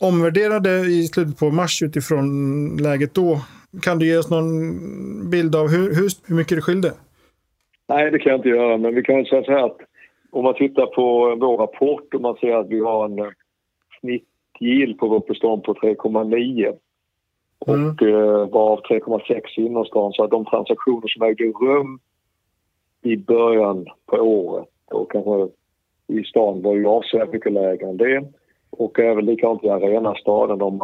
omvärderade 0.00 0.70
i 0.70 1.06
slutet 1.06 1.38
på 1.38 1.50
mars 1.50 1.82
utifrån 1.82 2.76
läget 2.76 3.14
då. 3.14 3.40
Kan 3.82 3.98
du 3.98 4.06
ge 4.06 4.16
oss 4.16 4.30
någon 4.30 5.30
bild 5.30 5.56
av 5.56 5.68
hur, 5.68 5.94
hur, 5.94 6.08
hur 6.28 6.36
mycket 6.36 6.58
det 6.58 6.62
skilde? 6.62 6.92
Nej, 7.88 8.10
det 8.10 8.18
kan 8.18 8.30
jag 8.30 8.38
inte 8.38 8.48
göra, 8.48 8.76
men 8.76 8.94
vi 8.94 9.02
kan 9.02 9.24
säga 9.24 9.44
så 9.44 9.52
här 9.52 9.66
att 9.66 9.78
om 10.30 10.44
man 10.44 10.54
tittar 10.54 10.86
på 10.86 11.36
vår 11.40 11.58
rapport 11.58 12.14
och 12.14 12.20
man 12.20 12.36
ser 12.36 12.54
att 12.54 12.68
vi 12.68 12.80
har 12.80 13.04
en 13.04 13.32
snittgill 14.00 14.96
på 14.98 15.08
vårt 15.08 15.26
bestånd 15.26 15.62
på 15.62 15.74
3,9 15.74 16.76
mm. 17.66 17.90
och 17.90 18.02
eh, 18.02 18.48
varav 18.48 18.80
3,6 18.80 19.40
i 19.56 19.62
innerstan. 19.62 20.12
Så 20.12 20.24
att 20.24 20.30
de 20.30 20.44
transaktioner 20.44 21.08
som 21.08 21.22
ägde 21.22 21.44
rum 21.44 21.98
i 23.02 23.16
början 23.16 23.86
på 24.06 24.16
året 24.16 24.68
och 24.90 25.12
kanske 25.12 25.48
i 26.06 26.24
stan 26.24 26.62
var 26.62 26.74
ju 26.74 26.86
avsevärt 26.86 27.32
mycket 27.32 27.52
lägre 27.52 27.88
än 27.88 27.96
det. 27.96 28.24
Och 28.70 28.98
även 29.00 29.24
likadant 29.24 29.64
i 29.64 29.68
Arenastaden 29.68 30.58
de, 30.58 30.80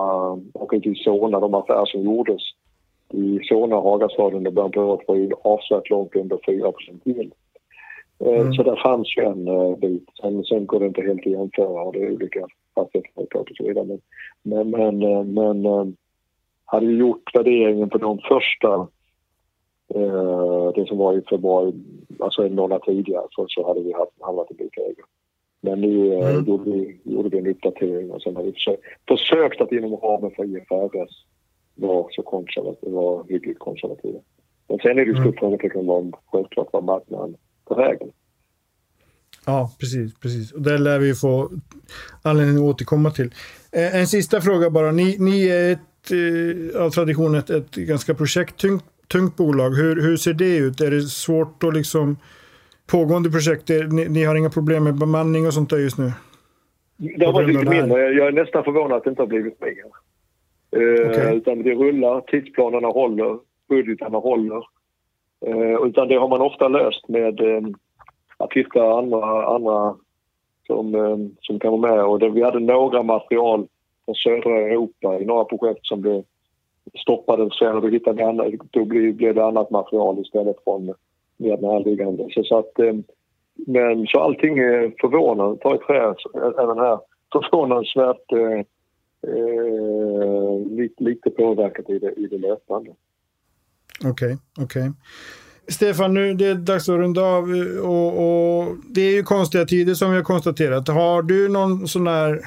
och 0.55 0.75
i 0.75 0.95
Solna, 0.95 1.41
de 1.41 1.55
affärer 1.55 1.87
som 1.87 2.02
gjordes 2.02 2.43
i 3.12 3.41
Solna 3.45 3.76
och 3.76 3.83
Hagastaden 3.83 4.47
i 4.47 4.50
början 4.50 4.71
på 4.71 4.81
året 4.81 5.09
var 5.09 5.17
ju 5.17 5.31
avsevärt 5.45 5.91
långt 5.91 6.17
under 6.17 6.38
4 6.47 6.73
yield. 7.05 7.33
Eh, 8.25 8.41
mm. 8.41 8.52
Så 8.52 8.62
där 8.62 8.81
fanns 8.83 9.17
ju 9.17 9.25
en 9.25 9.49
uh, 9.49 9.76
bit. 9.76 10.05
Sen, 10.21 10.45
sen 10.45 10.67
går 10.67 10.81
det 10.81 10.87
inte 10.87 11.02
helt 11.02 11.21
att 11.21 11.33
jämföra 11.33 11.91
det 11.93 11.99
är 11.99 12.12
olika 12.12 12.47
fastighetsföretag 12.75 13.41
och 13.50 13.57
så 13.57 13.64
vidare. 13.64 13.99
Men, 14.43 14.71
men, 14.71 14.99
men, 14.99 15.62
men 15.62 15.97
hade 16.73 16.87
vi 16.87 16.97
gjort 16.97 17.35
värderingen 17.35 17.91
på 17.91 17.99
de 17.99 18.19
första, 18.19 18.88
det 20.75 20.87
som 20.88 20.99
var 20.99 21.19
i 21.19 21.23
februari, 21.31 21.73
alltså 22.21 22.47
en 22.47 22.55
månad 22.55 22.83
tidigare, 22.83 23.26
så, 23.31 23.47
så 23.49 23.67
hade 23.67 23.81
vi 23.81 23.93
haft, 23.93 24.12
hamnat 24.21 24.50
i 24.50 24.62
lika 24.62 24.81
läge. 24.81 25.02
Men 25.61 25.81
nu 25.81 26.14
mm. 26.14 26.45
gjorde, 26.45 26.71
vi, 26.71 27.00
gjorde 27.05 27.29
vi 27.29 27.38
en 27.38 27.47
uppdatering 27.47 28.11
och 28.11 28.23
sen 28.23 28.37
har 28.37 28.43
vi 28.43 28.52
försökt, 28.52 28.83
försökt 29.09 29.61
att 29.61 29.73
inom 29.73 29.97
ramen 29.97 30.31
för 30.37 30.45
IFRS 30.45 31.25
vara 31.75 32.07
så 32.11 32.23
konservativa, 32.23 33.00
vara 33.00 33.25
hyggligt 33.29 33.59
konservativa. 33.59 34.19
Men 34.69 34.79
sen 34.79 34.91
är 34.91 35.05
det 35.05 35.11
ju 35.11 35.17
stort 35.17 35.38
frågetecken 35.38 35.88
om 35.88 36.12
självklart 36.26 36.69
vad 36.73 36.85
marknaden 36.85 37.37
på 37.64 37.75
vägen. 37.75 38.11
Ja, 39.47 39.71
precis. 39.80 40.15
precis. 40.21 40.52
Och 40.52 40.63
det 40.63 40.78
lär 40.78 40.99
vi 40.99 41.15
få 41.15 41.50
anledning 42.23 42.56
att 42.56 42.75
återkomma 42.75 43.11
till. 43.11 43.30
Eh, 43.73 43.97
en 43.97 44.06
sista 44.06 44.41
fråga 44.41 44.71
bara. 44.71 44.93
Ni, 44.93 45.17
ni 45.19 45.49
är 45.49 45.73
ett, 45.73 45.78
eh, 45.78 45.85
av 46.78 46.91
tradition 46.91 47.34
ett, 47.34 47.50
ett 47.50 47.75
ganska 47.75 48.15
projekttungt 48.15 48.84
tungt 49.12 49.36
bolag. 49.36 49.71
Hur, 49.71 50.02
hur 50.02 50.17
ser 50.17 50.32
det 50.32 50.56
ut? 50.56 50.80
Är 50.80 50.91
det 50.91 51.02
svårt 51.02 51.65
att 51.65 51.75
liksom... 51.75 52.17
Pågående 52.93 53.30
projekt, 53.30 53.69
ni, 53.69 54.08
ni 54.08 54.25
har 54.25 54.36
inga 54.36 54.50
problem 54.50 54.84
med 54.84 54.95
bemanning 54.95 55.47
och 55.47 55.54
sånt 55.54 55.71
där 55.71 55.78
just 55.78 55.99
nu? 55.99 56.12
Det 56.97 57.25
har 57.25 57.32
varit 57.32 57.49
lite 57.49 57.71
mindre. 57.71 58.00
Jag 58.00 58.28
är 58.28 58.32
nästan 58.32 58.65
förvånad 58.65 58.97
att 58.97 59.04
det 59.04 59.10
inte 59.10 59.23
har 59.23 59.26
blivit 59.26 59.60
mer. 59.60 59.84
Eh, 60.76 61.10
okay. 61.10 61.36
Utan 61.36 61.62
det 61.62 61.75
rullar, 61.75 62.21
tidsplanerna 62.21 62.88
håller, 62.88 63.38
budgetarna 63.69 64.19
håller. 64.19 64.62
Eh, 65.47 65.86
utan 65.86 66.08
det 66.08 66.15
har 66.15 66.28
man 66.28 66.41
ofta 66.41 66.69
löst 66.69 67.08
med 67.08 67.41
eh, 67.41 67.62
att 68.36 68.52
hitta 68.52 68.93
andra, 68.99 69.47
andra 69.47 69.95
som, 70.67 70.95
eh, 70.95 71.17
som 71.41 71.58
kan 71.60 71.71
vara 71.71 71.95
med. 71.95 72.04
Och 72.04 72.19
det, 72.19 72.30
vi 72.30 72.43
hade 72.43 72.60
några 72.60 73.02
material 73.02 73.67
från 74.04 74.15
södra 74.15 74.60
Europa 74.60 75.21
i 75.21 75.25
några 75.25 75.45
projekt 75.45 75.86
som 75.86 76.00
blev 76.00 76.23
stoppade 77.02 77.50
sen 77.58 77.76
och 77.76 77.82
då, 77.82 77.88
hittade 77.88 78.26
annat, 78.26 78.47
då 78.71 78.84
blev, 78.84 79.15
blev 79.15 79.34
det 79.34 79.45
annat 79.45 79.71
material 79.71 80.21
istället 80.21 80.56
från 80.65 80.95
mer 81.36 81.56
närliggande. 81.56 82.28
Så, 82.30 82.45
så 82.45 82.58
att, 82.58 82.78
eh, 82.78 82.95
men 83.67 84.06
så 84.06 84.21
allting 84.21 84.58
eh, 84.58 84.65
är 84.65 84.95
förvånande, 85.00 85.56
ta 85.56 85.75
i 85.75 85.78
trä 85.78 86.15
även 86.62 86.78
här, 86.78 86.99
förvånansvärt 87.32 88.32
eh, 88.32 88.58
eh, 89.32 90.67
lite, 90.71 91.04
lite 91.04 91.30
påverkat 91.30 91.91
i 91.91 91.99
det, 91.99 92.12
i 92.12 92.26
det 92.26 92.38
löpande. 92.38 92.91
Okej, 94.04 94.10
okay, 94.10 94.36
okej. 94.58 94.82
Okay. 94.82 94.93
Stefan, 95.69 96.15
nu 96.15 96.34
det 96.34 96.47
är 96.47 96.54
dags 96.54 96.88
att 96.88 96.97
runda 96.97 97.23
av 97.23 97.54
eh, 97.54 97.88
och, 97.88 98.08
och, 98.19 98.76
det 98.91 99.00
är 99.00 99.12
ju 99.12 99.23
konstiga 99.23 99.65
tider 99.65 99.95
som 99.95 100.10
vi 100.10 100.17
har 100.17 100.25
konstaterat. 100.25 100.88
Har 100.88 101.23
du 101.23 101.49
någon 101.49 101.88
sån 101.88 102.04
där, 102.04 102.41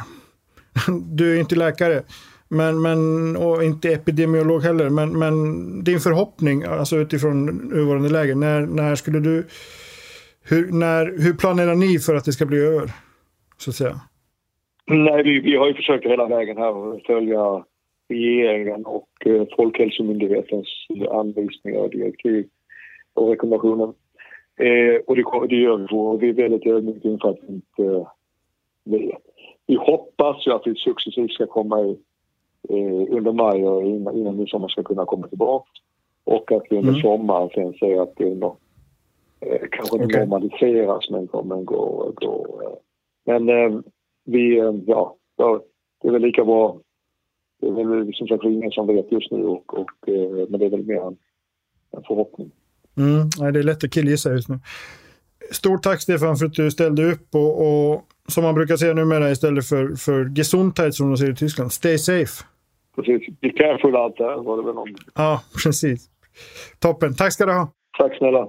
du 1.16 1.36
är 1.36 1.40
inte 1.40 1.56
läkare, 1.56 2.04
men, 2.50 2.82
men, 2.82 3.00
och 3.38 3.64
inte 3.64 3.94
epidemiolog 3.94 4.62
heller, 4.62 4.90
men, 4.90 5.20
men 5.20 5.34
din 5.84 6.00
förhoppning, 6.00 6.64
alltså 6.64 6.96
utifrån 6.98 7.46
nuvarande 7.46 8.10
läge, 8.10 8.36
när, 8.36 8.62
när 8.62 8.96
skulle 8.96 9.20
du, 9.20 9.48
hur, 10.50 10.72
när, 10.72 11.06
hur 11.06 11.34
planerar 11.34 11.76
ni 11.76 12.00
för 12.00 12.16
att 12.16 12.26
det 12.26 12.32
ska 12.32 12.46
bli 12.46 12.60
över? 12.60 12.90
Så 13.58 13.70
att 13.70 13.76
säga. 13.76 13.96
Nej, 14.88 15.24
vi, 15.24 15.40
vi 15.40 15.56
har 15.56 15.68
ju 15.68 15.74
försökt 15.74 16.06
hela 16.06 16.28
vägen 16.28 16.58
här 16.58 16.96
att 16.96 17.06
följa 17.06 17.66
regeringen 18.10 18.86
och 18.86 19.10
eh, 19.26 19.44
Folkhälsomyndighetens 19.56 20.68
anvisningar 21.12 21.80
och 21.80 21.90
direktiv 21.90 22.48
och 23.14 23.30
rekommendationer. 23.30 23.94
Eh, 24.60 25.02
och 25.08 25.16
det, 25.16 25.24
det 25.50 25.56
gör 25.56 25.78
vi 25.78 25.88
och 25.92 26.24
vi 26.24 26.30
är 26.30 26.34
väldigt 26.34 26.68
ödmjuka 26.68 27.08
inför 27.08 27.30
att 27.30 27.40
vi 27.48 27.54
inte 27.54 27.84
eh, 27.84 28.08
vet. 28.86 29.35
Vi 29.68 29.76
hoppas 29.76 30.48
ju 30.48 30.52
att 30.52 30.62
vi 30.66 30.76
successivt 30.76 31.32
ska 31.32 31.48
komma 31.48 31.82
i, 31.82 31.98
eh, 32.70 33.18
under 33.18 33.32
maj 33.32 33.68
och 33.68 33.84
innan, 33.84 34.18
innan 34.18 34.38
midsommar 34.38 34.68
ska 34.68 34.84
kunna 34.84 35.06
komma 35.06 35.28
tillbaka. 35.28 35.70
Och 36.24 36.52
att 36.52 36.64
vi 36.70 36.78
under 36.78 36.90
mm. 36.90 37.02
sommaren 37.02 37.50
sen 37.50 37.74
ser 37.74 38.02
att 38.02 38.16
det 38.18 38.36
no, 38.36 38.58
eh, 39.40 39.68
kanske 39.72 39.96
inte 39.96 40.06
okay. 40.06 40.26
normaliseras 40.26 41.10
men 41.10 41.28
kommer 41.28 41.64
gå... 41.64 42.12
gå 42.16 42.62
eh. 42.64 42.78
Men 43.26 43.50
eh, 43.50 43.80
vi, 44.26 44.58
eh, 44.60 44.74
ja, 44.86 45.16
det 46.02 46.08
är 46.08 46.12
väl 46.12 46.22
lika 46.22 46.46
bra. 46.46 46.80
Det 47.62 47.68
är 47.68 47.72
väl 47.72 48.14
som 48.14 48.28
sagt 48.28 48.44
ingen 48.44 48.72
som 48.72 48.88
vet 48.88 49.12
just 49.12 49.32
nu 49.32 49.46
och, 49.46 49.80
och 49.80 50.10
eh, 50.10 50.48
men 50.50 50.60
det 50.60 50.66
är 50.66 50.70
väl 50.70 50.86
mer 50.86 51.02
en, 51.02 51.18
en 51.92 52.04
förhoppning. 52.08 52.52
Mm, 52.98 53.54
det 53.54 53.60
är 53.60 53.64
lätt 53.64 53.84
att 53.84 53.94
killgissa 53.94 54.32
just 54.32 54.50
nu. 54.50 54.60
Stort 55.52 55.84
tack 55.84 56.02
Stefan 56.02 56.36
för 56.36 56.46
att 56.46 56.54
du 56.54 56.72
ställde 56.72 57.12
upp 57.12 57.36
och, 57.36 57.62
och 57.62 58.02
som 58.28 58.44
man 58.44 58.56
brukar 58.56 58.78
säga 58.78 58.94
numera 58.94 59.32
istället 59.32 59.68
för, 59.68 59.96
för 59.96 60.36
Gesundheit 60.36 60.96
som 60.96 61.10
de 61.10 61.18
säger 61.18 61.32
i 61.32 61.36
Tyskland, 61.36 61.72
stay 61.72 61.98
safe. 61.98 62.44
Precis, 62.96 63.40
be 63.42 63.50
careful 63.50 63.96
out 63.96 64.16
there 64.16 64.36
var 64.36 64.58
det 64.58 64.64
väl 64.64 64.76
någon. 64.76 64.96
Ja, 65.16 65.42
precis. 65.64 66.10
Toppen, 66.80 67.16
tack 67.16 67.34
ska 67.34 67.46
du 67.46 67.54
ha. 67.54 67.72
Tack 67.98 68.18
snälla. 68.18 68.48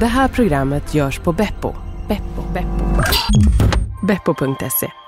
Det 0.00 0.06
här 0.06 0.28
programmet 0.28 0.94
görs 0.94 1.18
på 1.18 1.32
Beppo. 1.32 1.72
Beppo. 2.08 2.42
Beppo. 2.54 2.84
Beppo.se 4.06 5.03